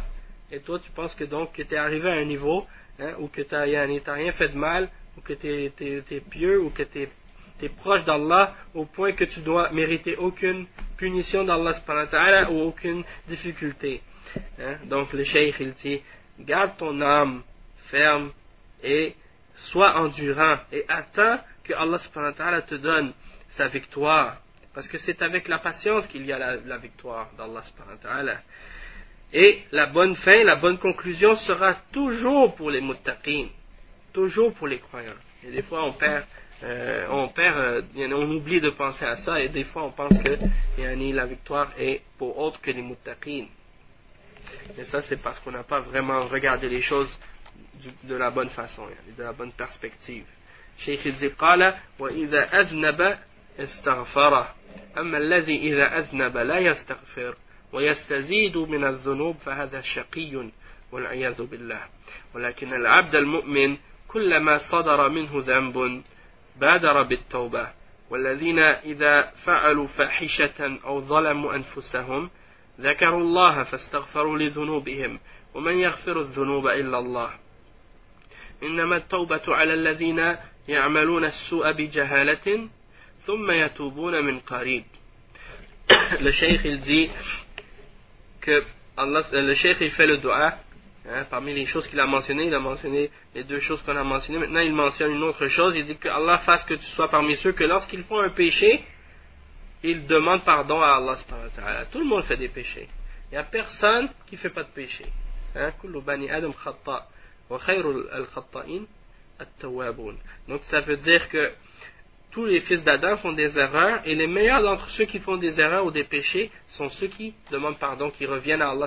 [0.53, 2.67] Et toi, tu penses que donc, que tu es arrivé à un niveau,
[3.01, 6.71] hein, ou que tu n'as rien fait de mal, ou que tu es, pieux, ou
[6.71, 7.09] que tu es,
[7.69, 11.73] proche d'Allah, au point que tu dois mériter aucune punition d'Allah
[12.51, 14.03] ou aucune difficulté.
[14.61, 14.77] Hein?
[14.85, 16.03] Donc le cheikh il dit,
[16.41, 17.43] garde ton âme
[17.91, 18.33] ferme
[18.83, 19.15] et
[19.71, 23.13] sois endurant et attends que Allah te donne
[23.51, 24.39] sa victoire.
[24.75, 27.63] Parce que c'est avec la patience qu'il y a la, victoire d'Allah
[29.33, 33.47] Et la bonne fin, la bonne conclusion sera toujours pour les muttaqin,
[34.13, 35.13] toujours pour les croyants.
[35.47, 36.27] Et des fois on perd,
[36.64, 37.82] euh, on perd, euh,
[38.14, 40.38] on oublie de penser à ça et des fois on pense que
[40.78, 43.46] la victoire est pour autre que les muttaqin.
[44.78, 47.12] Et ça c'est parce qu'on n'a pas vraiment regardé les choses
[48.04, 48.84] de la bonne façon,
[49.18, 50.26] de la bonne perspective.
[50.86, 53.18] شيخ الزي قال وإذا أذنب
[53.60, 54.56] استغفره
[54.98, 57.36] أما الذي إذا أذنب لا يستغفر
[57.74, 60.52] ويستزيد من الذنوب فهذا شقي
[60.92, 61.82] والعياذ بالله
[62.36, 63.78] ولكن العبد المؤمن
[64.08, 66.04] كلما صدر منه ذنب
[66.61, 67.69] بادر بالتوبة
[68.11, 72.31] والذين إذا فعلوا فاحشة أو ظلموا أنفسهم
[72.81, 75.21] ذكروا الله فاستغفروا لذنوبهم
[75.55, 77.31] ومن يغفر الذنوب إلا الله.
[78.63, 80.37] إنما التوبة على الذين
[80.69, 82.69] يعملون السوء بجهالة
[83.27, 84.85] ثم يتوبون من قريب.
[86.21, 87.11] le cheikh il dit
[88.41, 88.65] que
[88.97, 89.55] Allah, le
[91.09, 94.05] hein, parmi les choses qu'il a mentionnées il a mentionné les deux choses qu'on a
[94.05, 94.39] mentionnées.
[94.39, 95.75] Maintenant il mentionne une autre chose.
[95.77, 98.85] Il dit que Allah fasse que tu sois parmi ceux que lorsqu'ils font un péché
[99.83, 101.17] ils demandent pardon à Allah
[101.91, 102.89] tout le monde fait des péchés.
[103.31, 105.05] Il n'y a personne qui ne fait pas de péché
[105.55, 105.73] hein,
[110.49, 111.53] donc ça veut dire que
[112.31, 115.59] tous les fils d'Adam font des erreurs et les meilleurs d'entre ceux qui font des
[115.59, 118.87] erreurs ou des péchés sont ceux qui demandent pardon, qui reviennent à Allah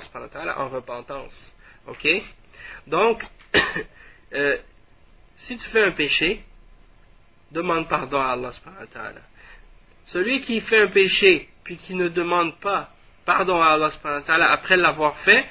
[0.57, 1.55] en repentance.
[1.89, 2.07] Ok?
[2.87, 3.23] Donc,
[4.33, 4.57] euh,
[5.37, 6.43] si tu fais un péché,
[7.51, 8.51] demande pardon à Allah
[10.07, 12.91] Celui qui fait un péché puis qui ne demande pas
[13.25, 13.91] pardon à Allah
[14.51, 15.45] après l'avoir fait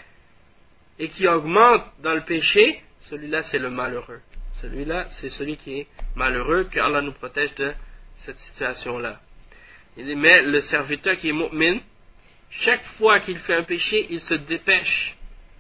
[0.99, 4.21] et qui augmente dans le péché, celui-là c'est le malheureux.
[4.61, 5.87] Celui-là, c'est celui qui est
[6.17, 7.73] malheureux, que Allah nous protège de
[8.17, 9.21] cette situation-là.
[9.97, 11.79] Il dit, mais le serviteur qui est mu'min,
[12.51, 15.17] chaque fois qu'il fait un péché, il se dépêche,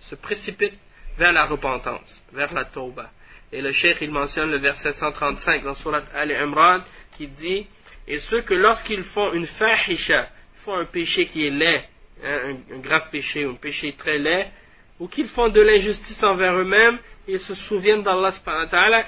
[0.09, 0.75] se précipite
[1.17, 3.11] vers la repentance, vers la tauba.
[3.53, 6.81] Et le cheikh, il mentionne le verset 135 dans Surat Al-Imran,
[7.17, 7.67] qui dit,
[8.07, 10.29] et ceux que lorsqu'ils font une fahisha,
[10.65, 11.85] font un péché qui est laid,
[12.25, 14.51] hein, un, grave péché, un péché très laid,
[14.99, 18.33] ou qu'ils font de l'injustice envers eux-mêmes, ils se souviennent d'Allah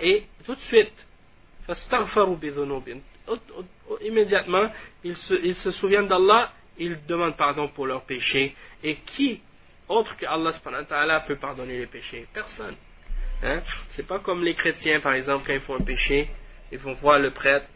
[0.03, 0.93] et tout de suite,
[4.03, 4.71] immédiatement,
[5.05, 8.55] ils se, ils se souviennent d'Allah, ils demandent pardon pour leurs péchés.
[8.83, 9.41] Et qui,
[9.91, 12.27] autre que Allah peut pardonner les péchés.
[12.33, 12.77] Personne.
[13.43, 13.63] Hein?
[13.91, 16.29] C'est pas comme les chrétiens, par exemple, quand ils font un péché,
[16.73, 17.67] ils vont voir le prêtre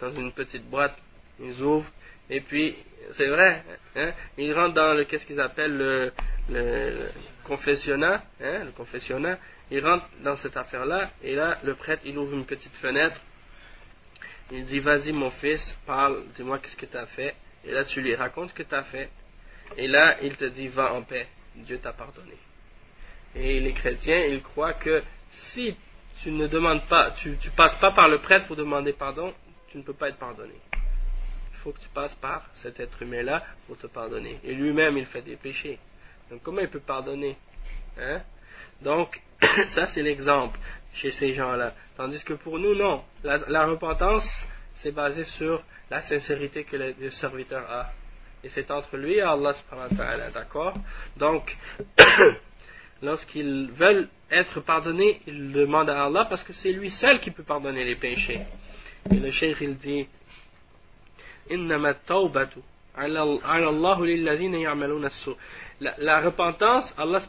[0.00, 0.96] dans une petite boîte,
[1.40, 1.90] ils ouvrent,
[2.30, 2.76] et puis,
[3.12, 3.62] c'est vrai,
[3.96, 6.12] hein, ils rentrent dans le, qu'est-ce qu'ils appellent le,
[6.50, 7.08] le,
[7.44, 9.38] confessionnat, hein, le confessionnat,
[9.70, 13.20] il rentre dans cette affaire-là, et là, le prêtre, il ouvre une petite fenêtre,
[14.50, 17.34] il dit, vas-y mon fils, parle, dis-moi qu'est-ce que tu as fait,
[17.64, 19.08] et là, tu lui racontes ce que tu as fait,
[19.76, 22.36] et là, il te dit, va en paix, Dieu t'a pardonné.
[23.34, 25.76] Et les chrétiens, ils croient que si
[26.22, 29.34] tu ne demandes pas, tu, ne passes pas par le prêtre pour demander pardon,
[29.68, 30.54] tu ne peux pas être pardonné.
[30.74, 34.38] Il faut que tu passes par cet être humain-là pour te pardonner.
[34.44, 35.78] Et lui-même, il fait des péchés.
[36.30, 37.36] Donc comment il peut pardonner
[37.98, 38.22] hein?
[38.80, 39.20] Donc,
[39.74, 40.58] ça c'est l'exemple
[40.94, 41.74] chez ces gens-là.
[41.96, 43.04] Tandis que pour nous, non.
[43.22, 44.26] La, repentance,
[44.76, 47.92] c'est basé sur la sincérité que le, serviteur a.
[48.44, 49.54] Et c'est entre lui et Allah,
[50.34, 50.74] d'accord?
[51.16, 51.56] Donc,
[53.02, 57.42] lorsqu'ils veulent être pardonnés, ils demandent à Allah parce que c'est lui seul qui peut
[57.42, 58.42] pardonner les péchés.
[59.10, 60.06] Et le cheikh, il dit,
[65.80, 67.20] la, repentance, Allah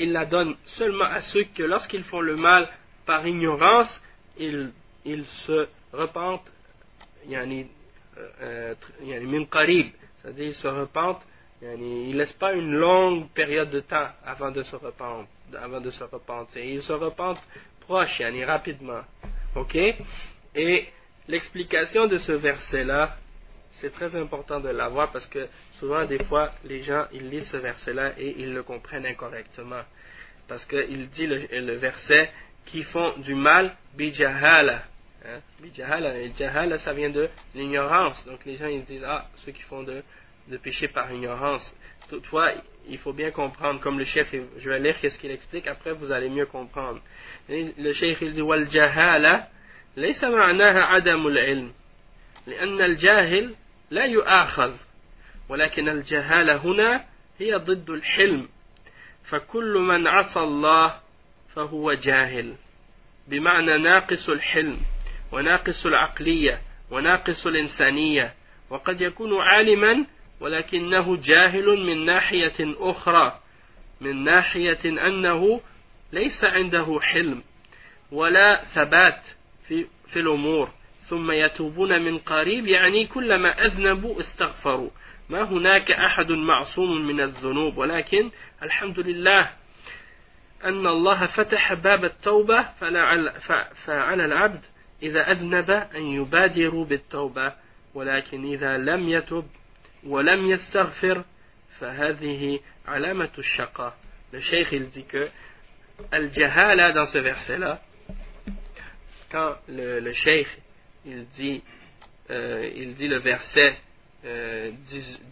[0.00, 2.68] il la donne seulement à ceux que lorsqu'ils font le mal
[3.06, 4.02] par ignorance,
[4.36, 4.72] ils,
[5.04, 6.50] ils se repentent,
[7.28, 7.68] yani,
[8.18, 8.74] euh, euh
[10.26, 11.22] c'est-à-dire ils se repentent,
[11.62, 15.28] ils ne laissent pas une longue période de temps avant de se repentir,
[15.62, 16.64] avant de se repentir.
[16.64, 17.42] Ils se repentent
[17.80, 19.02] proche, yani, rapidement.
[19.54, 19.76] Ok?
[20.56, 20.88] Et
[21.28, 23.16] l'explication de ce verset-là,
[23.74, 27.58] c'est très important de l'avoir parce que souvent, des fois, les gens, ils lisent ce
[27.58, 29.82] verset-là et ils le comprennent incorrectement.
[30.48, 32.30] Parce qu'il dit le, verset
[32.64, 34.82] qui font du mal bijahala.
[35.25, 35.39] Hein?
[35.59, 38.25] Bijahala, et jahala, ça vient de l'ignorance.
[38.25, 40.03] Donc les gens, ils disent, ah, ceux qui font de,
[40.47, 41.63] de péché par ignorance.
[42.09, 42.51] Toutefois,
[42.89, 46.11] il faut bien comprendre, comme le chef, je vais lire qu'est-ce qu'il explique, après vous
[46.11, 46.99] allez mieux comprendre.
[47.49, 49.47] le chef, il dit, wal jahala,
[49.97, 51.73] ليس معناها عدم العلم
[52.47, 53.55] لأن الجاهل
[53.91, 54.73] لا يؤاخذ
[55.49, 57.05] ولكن الجهالة هنا
[57.39, 58.49] هي ضد الحلم
[59.29, 60.99] فكل من عصى الله
[61.55, 62.55] فهو جاهل
[63.27, 64.77] بمعنى ناقص الحلم
[65.32, 66.60] وناقص العقلية
[66.90, 68.34] وناقص الإنسانية.
[68.70, 70.06] وقد يكون عالما
[70.40, 73.40] ولكنه جاهل من ناحية أخرى
[74.00, 75.60] من ناحية أنه
[76.12, 77.42] ليس عنده حلم
[78.12, 79.26] ولا ثبات
[79.68, 80.70] في, في الأمور.
[81.08, 84.90] ثم يتوبون من قريب يعني كلما أذنبوا استغفروا.
[85.28, 88.30] ما هناك أحد معصوم من الذنوب ولكن
[88.62, 89.50] الحمد لله
[90.64, 92.62] أن الله فتح باب التوبة
[93.86, 94.60] فعلى العبد
[95.03, 97.53] إذا أذنب أن يبادر بالتوبة
[97.93, 99.45] ولكن إذا لم يتب
[100.03, 101.25] ولم يستغفر
[101.79, 103.93] فهذه علامة الشقاء
[104.33, 105.27] Le cheikh il dit que
[106.09, 107.81] Al-Jahala dans ce verset là
[109.29, 110.47] quand le, le cheikh
[111.05, 111.63] il dit,
[112.29, 113.77] euh, il dit le verset
[114.25, 114.71] euh,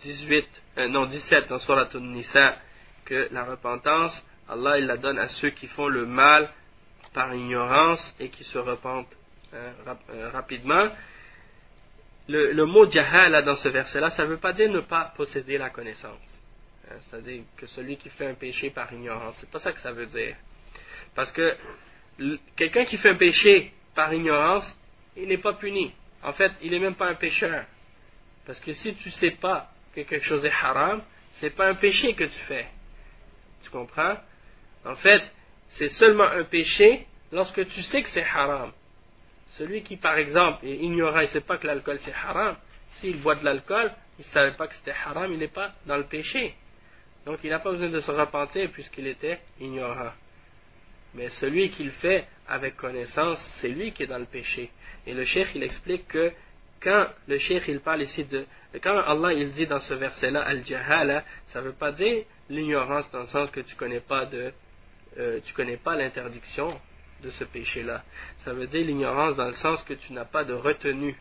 [0.02, 0.48] 18,
[0.78, 2.58] euh, non 17 dans Surat An-Nisa
[3.06, 6.50] que la repentance, Allah il la donne à ceux qui font le mal
[7.14, 9.14] par ignorance et qui se repentent
[9.55, 10.89] hein, euh, rapidement.
[12.29, 15.59] Le, le, mot jahala dans ce verset-là, ça ne veut pas dire ne pas posséder
[15.59, 16.23] la connaissance.
[16.91, 19.93] Hein, C'est-à-dire que celui qui fait un péché par ignorance, c'est pas ça que ça
[19.93, 20.37] veut dire.
[21.15, 21.57] Parce que
[22.57, 24.67] quelqu'un qui fait un péché par ignorance,
[25.17, 25.93] il n'est pas puni.
[26.23, 27.65] En fait, il n'est même pas un pécheur.
[28.47, 31.03] Parce que si tu ne sais pas que quelque chose est haram,
[31.35, 32.67] ce n'est pas un péché que tu fais.
[33.63, 34.17] Tu comprends?
[34.85, 35.23] En fait,
[35.71, 38.73] c'est seulement un péché lorsque tu sais que c'est haram.
[39.59, 42.57] Celui qui, par exemple, est ignorant, il ne sait pas que l'alcool c'est haram,
[42.95, 45.97] s'il boit de l'alcool, il ne savait pas que c'était haram, il n'est pas dans
[45.97, 46.55] le péché.
[47.25, 50.13] Donc il n'a pas besoin de se repentir puisqu'il était ignorant.
[51.15, 54.71] Mais celui qui le fait avec connaissance, c'est lui qui est dans le péché.
[55.07, 56.33] Et le cheikh, il explique que
[56.83, 58.45] quand le cheikh, il parle ici de...
[58.83, 63.21] Quand Allah, il dit dans ce verset-là, al-jahala, ça ne veut pas dire l'ignorance dans
[63.21, 64.29] le sens que tu connais pas.
[65.17, 66.69] Euh, connais pas l'interdiction
[67.23, 68.03] de ce péché-là.
[68.45, 71.17] Ça veut dire l'ignorance dans le sens que tu n'as pas de retenue,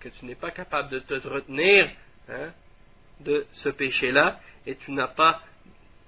[0.00, 1.88] que tu n'es pas capable de te retenir
[2.28, 2.52] hein,
[3.20, 5.42] de ce péché-là et tu n'as pas,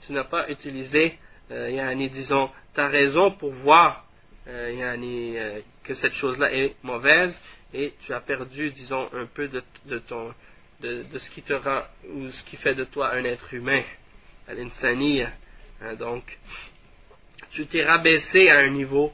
[0.03, 1.19] tu n'as pas utilisé,
[1.51, 4.07] euh, disons, ta raison pour voir
[4.47, 7.39] euh, euh, que cette chose-là est mauvaise
[7.73, 10.35] et tu as perdu, disons, un peu de, de ton,
[10.81, 13.83] de, de, ce qui te rend ou ce qui fait de toi un être humain,
[14.49, 14.53] à.
[15.83, 16.39] Hein, donc,
[17.53, 19.13] tu t'es rabaissé à un niveau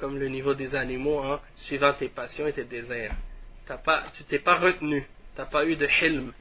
[0.00, 3.12] comme le niveau des animaux, hein, suivant tes passions et tes désirs.
[3.66, 6.32] T'as pas, tu t'es pas retenu, tu n'as pas eu de hilm.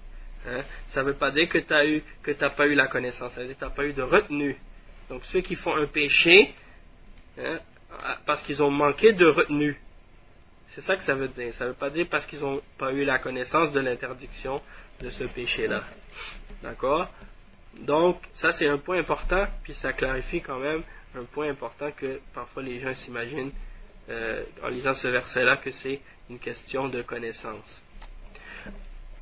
[0.48, 0.62] Hein.
[0.92, 3.42] Ça ne veut pas dire que tu eu, que t'as pas eu la connaissance, ça
[3.42, 4.58] veut dire que tu n'as pas eu de retenue.
[5.10, 6.56] Donc ceux qui font un péché,
[7.38, 7.60] hein,
[8.26, 9.78] parce qu'ils ont manqué de retenue.
[10.70, 11.54] C'est ça que ça veut dire.
[11.56, 14.62] Ça ne veut pas dire parce qu'ils n'ont pas eu la connaissance de l'interdiction
[15.02, 15.84] de ce péché-là.
[16.64, 17.10] D'accord?
[17.82, 20.84] Donc, ça c'est un point important, puis ça clarifie quand même
[21.15, 23.53] un point important que parfois les gens s'imaginent
[24.09, 27.83] euh, en lisant ce verset-là que c'est une question de connaissance.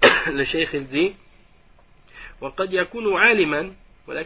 [0.27, 1.15] Le cheikh il dit
[2.41, 4.25] وقد يكون عالما ça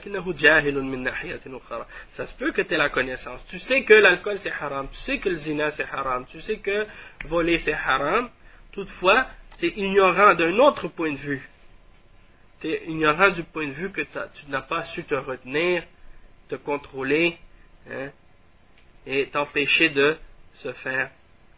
[2.27, 3.45] se peut que tu aies la connaissance.
[3.49, 6.59] Tu sais que l'alcool c'est haram, tu sais que le zina c'est haram, tu sais
[6.59, 6.87] que
[7.27, 8.31] voler c'est haram.
[8.73, 9.27] Toutefois,
[9.59, 11.47] tu es ignorant d'un autre point de vue.
[12.61, 15.83] Tu es ignorant du point de vue que tu n'as pas su te retenir,
[16.49, 17.37] te contrôler
[17.90, 18.10] hein,
[19.06, 20.18] et t'empêcher de,
[20.56, 21.10] se faire,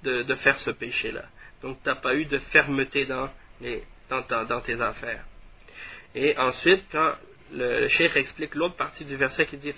[0.03, 1.25] de, faire ce péché-là.
[1.61, 3.29] Donc tu n'as pas eu de fermeté dans,
[3.61, 5.25] les, dans, dans tes affaires.
[6.15, 7.13] Et ensuite, quand
[7.53, 9.73] le, le explique l'autre partie du verset qui dit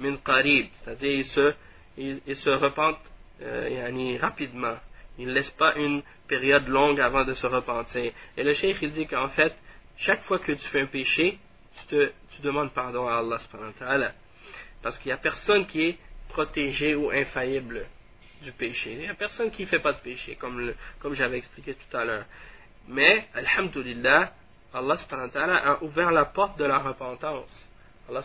[0.00, 1.54] min qarib c'est-à-dire ils se,
[1.98, 2.98] ils, se repentent
[3.42, 4.76] euh, rapidement
[5.18, 8.92] ils ne laissent pas une période longue avant de se repentir et le cheikh il
[8.92, 9.54] dit qu'en fait
[9.98, 11.38] chaque fois que tu fais un péché
[11.80, 14.12] tu, te, tu demandes pardon à Allah
[14.82, 17.86] parce qu'il n'y a personne qui est protégé ou infaillible
[18.42, 21.38] du péché il n'y a personne qui ne fait pas de péché comme, comme j'avais
[21.38, 22.24] expliqué tout à l'heure
[22.88, 24.32] mais alhamdulillah
[24.74, 24.96] Allah
[25.64, 27.70] a ouvert la porte de la repentance.
[28.08, 28.22] Allah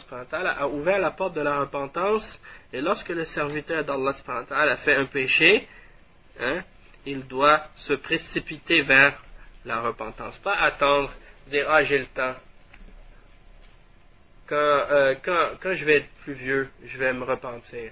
[0.59, 2.41] a ouvert la porte de la repentance
[2.71, 4.13] et lorsque le serviteur d'Allah
[4.49, 5.67] a fait un péché,
[6.39, 6.63] hein,
[7.05, 9.21] il doit se précipiter vers
[9.65, 10.37] la repentance.
[10.39, 11.11] Pas attendre,
[11.47, 12.35] dire ah j'ai le temps.
[14.47, 17.91] Quand, euh, quand, quand je vais être plus vieux, je vais me repentir.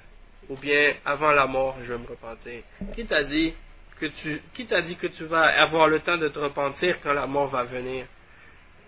[0.49, 2.61] Ou bien avant la mort, je vais me repentir.
[2.93, 3.53] Qui t'a dit
[3.99, 7.13] que tu, qui t'a dit que tu vas avoir le temps de te repentir quand
[7.13, 8.05] la mort va venir?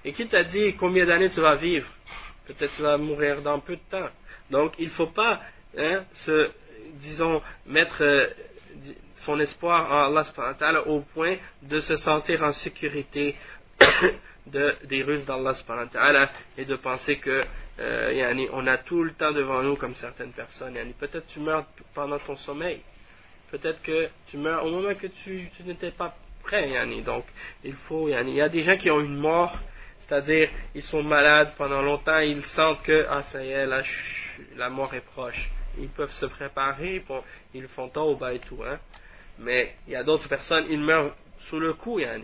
[0.05, 1.87] Et qui t'a dit combien d'années tu vas vivre?
[2.45, 4.09] Peut-être tu vas mourir dans peu de temps.
[4.49, 5.41] Donc il ne faut pas
[5.77, 6.51] hein, se,
[6.93, 8.27] disons, mettre euh,
[9.17, 13.35] son espoir en Allah au point de se sentir en sécurité
[14.51, 15.53] de, des ruses d'Allah
[16.57, 17.43] et de penser que
[17.79, 20.75] euh, on a tout le temps devant nous comme certaines personnes.
[20.99, 22.81] Peut-être tu meurs pendant ton sommeil.
[23.51, 26.69] Peut-être que tu meurs au moment que tu, n'étais pas prêt.
[27.05, 27.25] Donc
[27.63, 28.09] il faut.
[28.09, 29.55] Il y a des gens qui ont une mort,
[30.01, 33.83] c'est-à-dire ils sont malades pendant longtemps, ils sentent que ah ça y est, la,
[34.55, 35.49] la mort est proche.
[35.79, 37.03] Ils peuvent se préparer,
[37.53, 38.63] ils font tauba et tout.
[38.65, 38.79] Hein.
[39.39, 41.15] Mais il y a d'autres personnes, ils meurent
[41.49, 41.99] sous le coup.
[41.99, 42.23] Yani.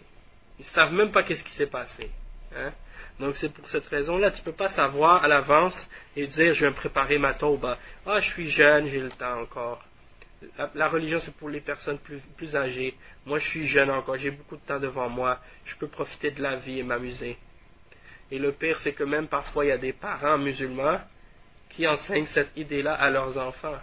[0.60, 2.10] Ils ne savent même pas qu'est-ce qui s'est passé.
[2.56, 2.72] Hein.
[3.20, 6.66] Donc c'est pour cette raison-là, tu ne peux pas savoir à l'avance et dire je
[6.66, 7.78] vais me préparer ma tauba.
[8.06, 9.84] Ah, je suis jeune, j'ai le temps encore.
[10.76, 12.96] La, religion c'est pour les personnes plus, plus âgées.
[13.26, 15.40] Moi je suis jeune encore, j'ai beaucoup de temps devant moi.
[15.66, 17.38] Je peux profiter de la vie et m'amuser.
[18.32, 21.00] Et le pire c'est que même parfois il y a des parents musulmans
[21.70, 23.78] qui enseignent cette idée-là à leurs enfants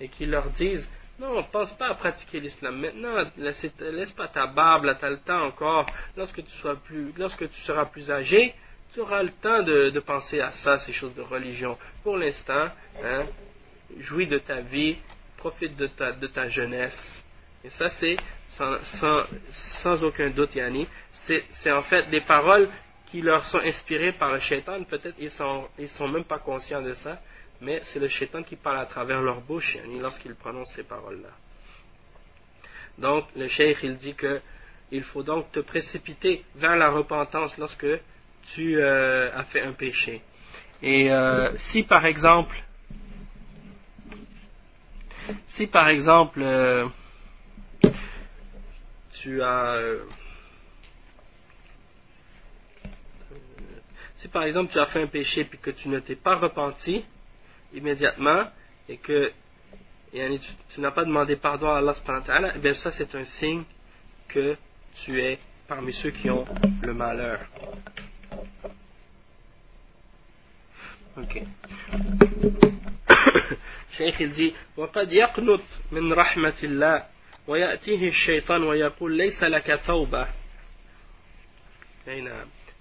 [0.00, 0.88] et qui leur disent
[1.18, 2.78] non, pense pas à pratiquer l'islam.
[2.78, 5.86] Maintenant, laisse, laisse, pas ta barbe, là, tu as le temps encore.
[6.16, 8.54] Lorsque tu, sois plus, lorsque tu seras plus âgé,
[8.92, 11.78] tu auras le temps de, penser à ça, ces choses de religion.
[12.02, 12.68] Pour l'instant,
[13.02, 13.24] hein,
[14.00, 14.98] jouis de ta vie,
[15.38, 17.24] profite de ta, de ta jeunesse.
[17.64, 18.16] Et ça, c'est
[18.50, 19.22] sans, sans,
[19.82, 20.86] sans, aucun doute, Yanni,
[21.52, 22.68] c'est en fait des paroles
[23.06, 24.84] qui leur sont inspirées par le shaitan.
[24.84, 27.20] Peut-être ils sont, ils sont même pas conscients de ça,
[27.60, 31.30] mais c'est le shaitan qui parle à travers leur bouche Yani, lorsqu'ils prononcent ces paroles-là.
[32.98, 34.40] Donc, le cheikh, il dit que
[34.90, 37.86] il faut donc te précipiter vers la repentance lorsque
[38.54, 40.22] tu euh, as fait un péché.
[40.82, 42.56] Et euh, si par exemple,
[45.48, 46.86] si par exemple euh,
[49.22, 49.80] tu as
[54.16, 57.04] si par exemple tu as fait un péché puis que tu ne t'es pas repenti
[57.73, 58.45] immédiatement
[58.89, 59.31] et que
[60.11, 63.63] tu, n'as pas demandé pardon à Allah, eh bien ça c'est un signe
[64.27, 64.57] que
[65.03, 66.45] tu es parmi ceux qui ont
[66.83, 67.39] le malheur.
[71.17, 71.43] Ok.
[73.97, 77.03] Cheikh il dit وقد يقنط من رحمة الله
[77.47, 80.27] ويأتيه الشيطان ويقول ليس لك توبة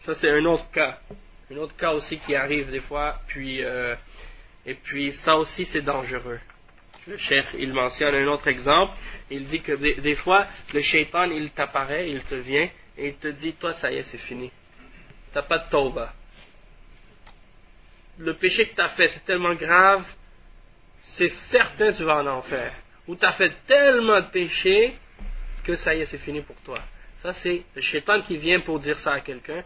[0.01, 0.99] ça c'est un autre cas
[1.51, 3.95] un autre cas aussi qui arrive des fois puis euh,
[4.66, 6.40] et puis ça aussi c'est dangereux
[7.08, 8.94] le cheikh il mentionne un autre exemple
[9.30, 13.28] il dit que des, fois le shaitan il t'apparaît il te vient et il te
[13.28, 14.52] dit toi ça y est c'est fini
[15.34, 16.14] t'as pas de tauba
[18.18, 20.06] le péché que tu as fait, c'est tellement grave,
[21.18, 22.74] c'est certain que tu vas en enfer.
[23.08, 24.96] Ou tu as fait tellement de péchés
[25.64, 26.80] que ça y est, c'est fini pour toi.
[27.18, 29.64] Ça, c'est le shaitan qui vient pour dire ça à quelqu'un,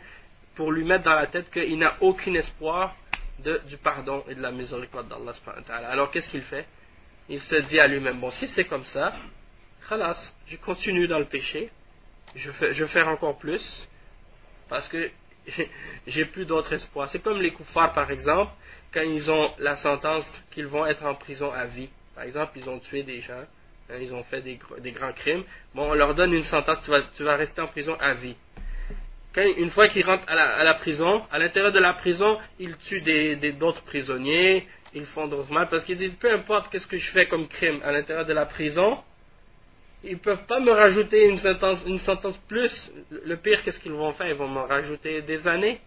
[0.56, 2.96] pour lui mettre dans la tête qu'il n'a aucun espoir
[3.40, 5.34] du pardon et de la miséricorde d'Allah.
[5.90, 6.66] Alors, qu'est-ce qu'il fait?
[7.28, 9.14] Il se dit à lui-même, bon, si c'est comme ça,
[9.88, 11.70] khalas, je continue dans le péché,
[12.36, 13.88] je, fais, je vais faire encore plus,
[14.68, 15.10] parce que
[16.08, 17.10] j'ai plus d'autre espoir.
[17.10, 18.52] C'est comme les koufars, par exemple,
[18.94, 21.90] quand ils ont la sentence qu'ils vont être en prison à vie.
[22.16, 23.44] Par exemple, ils ont tué des gens,
[23.90, 24.58] hein, ils ont fait des,
[24.92, 25.44] grands crimes.
[25.74, 26.80] Bon, on leur donne une sentence,
[27.16, 28.36] tu vas rester en prison à vie.
[29.34, 33.02] Quand, une fois qu'ils rentrent à la, prison, à l'intérieur de la prison, ils tuent
[33.54, 37.12] d'autres des, prisonniers, ils font d'autres mal, parce qu'ils disent, peu importe qu'est-ce que je
[37.12, 38.98] fais comme crime à l'intérieur de la prison,
[40.04, 42.92] ils ne peuvent pas me rajouter une sentence, une sentence plus.
[43.26, 44.28] Le pire, qu'est-ce qu'ils vont faire?
[44.28, 45.82] Ils vont me rajouter des années?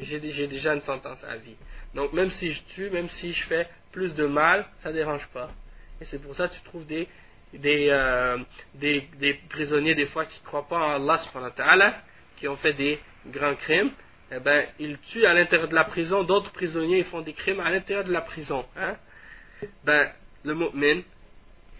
[0.00, 1.56] J'ai déjà une sentence à vie.
[1.94, 5.26] Donc même si je tue, même si je fais plus de mal, ça ne dérange
[5.28, 5.50] pas.
[6.00, 7.08] Et c'est pour ça que tu trouves des,
[7.54, 8.38] des, euh,
[8.74, 12.02] des, des, prisonniers des fois qui ne croient pas en Allah,
[12.36, 13.90] qui ont fait des grands crimes.
[14.32, 16.24] Eh ben, ils tuent à l'intérieur de la prison.
[16.24, 18.64] D'autres prisonniers ils font des crimes à l'intérieur de la prison.
[18.76, 18.96] Hein?
[19.84, 20.10] Ben,
[20.44, 21.02] le mu'min,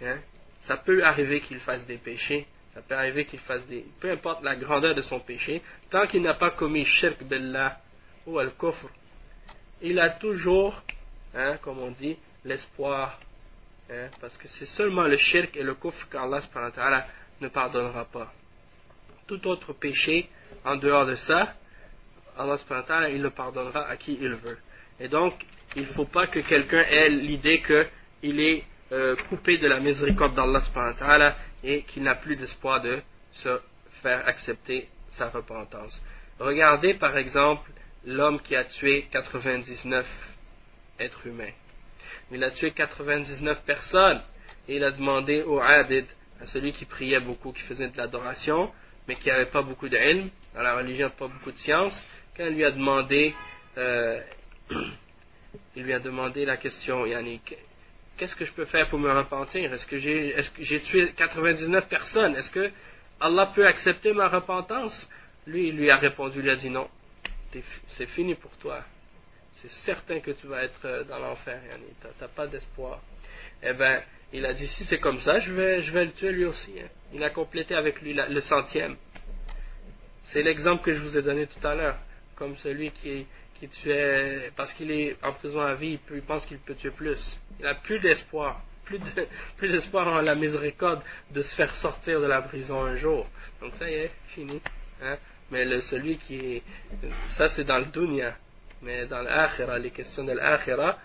[0.03, 0.19] hein,
[0.63, 3.85] ça peut arriver qu'il fasse des péchés, ça peut arriver qu'il fasse des...
[4.01, 7.79] Peu importe la grandeur de son péché, tant qu'il n'a pas commis shirk billah
[8.27, 8.89] ou al-kufr,
[9.83, 10.83] il a toujours,
[11.35, 13.21] hein, comme on dit, l'espoir.
[14.19, 16.41] Parce que c'est seulement le shirk et le kufr qu'Allah
[17.41, 18.33] ne pardonnera pas.
[19.27, 20.31] Tout autre péché,
[20.65, 21.55] en dehors de ça,
[22.37, 22.57] Allah
[23.11, 24.59] il le pardonnera à qui il veut.
[25.01, 25.35] Et donc,
[25.77, 30.35] il ne faut pas que quelqu'un ait l'idée qu'il est euh, coupé de la miséricorde
[30.35, 33.01] d'Allah et qu'il n'a plus d'espoir de
[33.33, 33.61] se
[34.03, 36.01] faire accepter sa repentance.
[36.39, 37.71] Regardez par exemple
[38.05, 40.07] l'homme qui a tué 99
[40.99, 41.53] êtres humains.
[42.31, 44.21] Il a tué 99 personnes
[44.69, 46.07] et il a demandé au Adid,
[46.41, 48.73] à celui qui priait beaucoup, qui faisait de l'adoration,
[49.07, 51.95] mais qui n'avait pas beaucoup d'ilm, dans la religion pas beaucoup de science,
[52.37, 53.35] quand il lui a demandé,
[53.77, 54.21] euh,
[55.77, 57.57] il lui a demandé la question, Yannick,
[58.17, 59.73] qu'est-ce que je peux faire pour me repentir?
[59.73, 62.37] Est-ce que j'ai tué 99 personnes?
[62.37, 62.71] Est-ce que
[63.21, 65.11] Allah peut accepter ma repentance?
[65.47, 66.89] Lui, il lui a répondu, il a dit non,
[67.89, 68.83] c'est fini pour toi.
[69.57, 72.01] C'est certain que tu vas être euh, dans l'enfer, Yannick.
[72.01, 73.01] Tu n'as pas d'espoir.
[73.63, 74.03] Eh bien,
[74.33, 76.75] il a dit si c'est comme ça, je vais, le tuer lui aussi.
[76.79, 76.89] Hein.
[77.15, 78.97] Il a complété avec lui le centième.
[80.27, 81.99] C'est l'exemple que je vous ai donné tout à l'heure,
[82.37, 83.27] comme celui qui,
[83.59, 87.41] qui tuait, parce qu'il est en prison à vie, il, pense qu'il peut tuer plus.
[87.59, 88.63] Il n'a plus d'espoir,
[89.57, 93.27] plus d'espoir en la miséricorde de se faire sortir de la prison un jour.
[93.61, 94.61] Donc ça y est, fini.
[95.03, 95.17] Hein.
[95.51, 96.63] Mais le, celui qui est,
[97.37, 98.37] ça c'est dans le dunya,
[98.83, 100.99] mais dans l'akhira, les questions de l'akhira,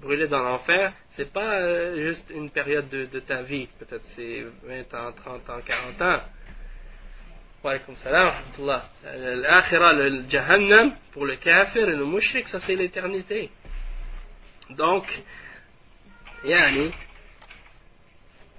[0.00, 4.44] brûler dans l'enfer, c'est pas euh, juste une période de, de ta vie, peut-être c'est
[4.64, 6.20] 20 ans, 30 ans, 40 ans.
[9.04, 13.50] L'akhira, le jahannam, pour le kafir et le mushrik, ça c'est l'éternité.
[14.70, 15.04] Donc,
[16.44, 16.92] yani,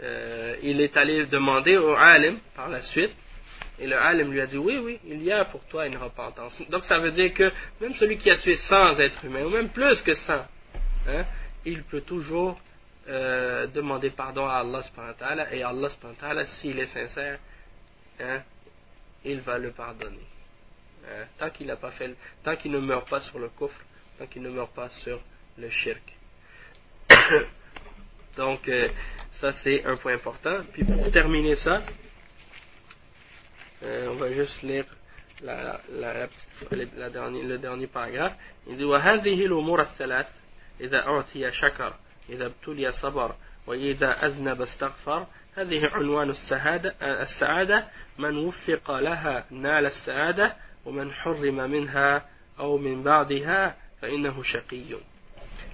[0.02, 3.14] euh, il est allé demander au alim par la suite,
[3.80, 6.62] et le alim lui a dit oui, oui, il y a pour toi une repentance.
[6.70, 7.52] Donc ça veut dire que
[7.82, 11.26] même celui qui a tué 100 êtres humains, ou même plus que 100, hein,
[11.66, 12.60] il peut toujours
[13.10, 14.84] euh, demander pardon à Allah
[15.52, 15.90] et Allah
[16.46, 17.40] s'il est sincère,
[18.20, 18.42] hein,
[19.25, 20.27] il va le pardonner.
[21.07, 23.81] Hein, tant qu'il n'a pas fait, tant qu'il ne meurt pas sur le coffre,
[24.19, 25.21] tant qu'il ne meurt pas sur
[25.57, 26.03] le shirk.
[28.37, 28.89] Donc euh,
[29.41, 30.61] ça c'est un point important.
[30.73, 31.83] Puis pour terminer ça,
[33.83, 34.85] euh, on va juste lire
[35.43, 36.29] la, la,
[36.97, 38.35] la, dernier, le dernier paragraphe.
[38.67, 40.27] Il dit وهذه الأمور الثلاث
[40.81, 41.95] إذا أعطي شكر
[42.29, 43.35] إذا ابتلي صبر
[43.67, 47.89] وإذا أذنب استغفر هذه عنوان السعادة, السعادة
[48.19, 52.29] من وفق لها نال السعادة ومن حرم منها
[52.59, 54.85] أو من بعضها فإنه شقي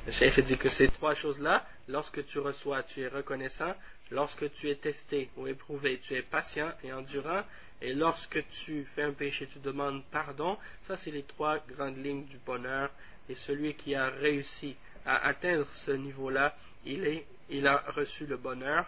[0.06, 3.74] Le chef dit que ces trois choses-là, lorsque tu reçois, tu es reconnaissant,
[4.10, 7.42] lorsque tu es testé ou éprouvé, tu es patient et endurant,
[7.80, 12.26] et lorsque tu fais un péché, tu demandes pardon, ça c'est les trois grandes lignes
[12.26, 12.90] du bonheur,
[13.30, 14.76] et celui qui a réussi
[15.06, 16.54] à atteindre ce niveau-là,
[16.84, 18.86] il, il a reçu le bonheur.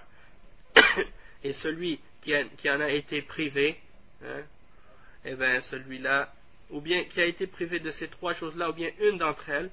[1.42, 3.78] Et celui qui, en a été privé,
[4.24, 4.42] hein,
[5.24, 6.32] eh bien celui-là,
[6.70, 9.70] ou bien qui a été privé de ces trois choses-là, ou bien une d'entre elles,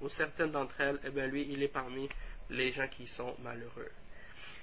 [0.00, 2.08] ou certaines d'entre elles, eh bien lui, il est parmi
[2.50, 3.90] les gens qui sont malheureux.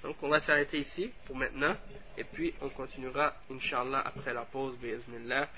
[0.02, 1.76] Donc on va s'arrêter ici pour maintenant,
[2.18, 5.48] et puis on continuera, inshallah, après la pause, bi'aznillah.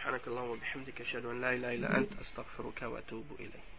[0.00, 3.73] سبحانك اللهم وبحمدك أشهد أن لا إله إلا أنت أستغفرك وأتوب إليك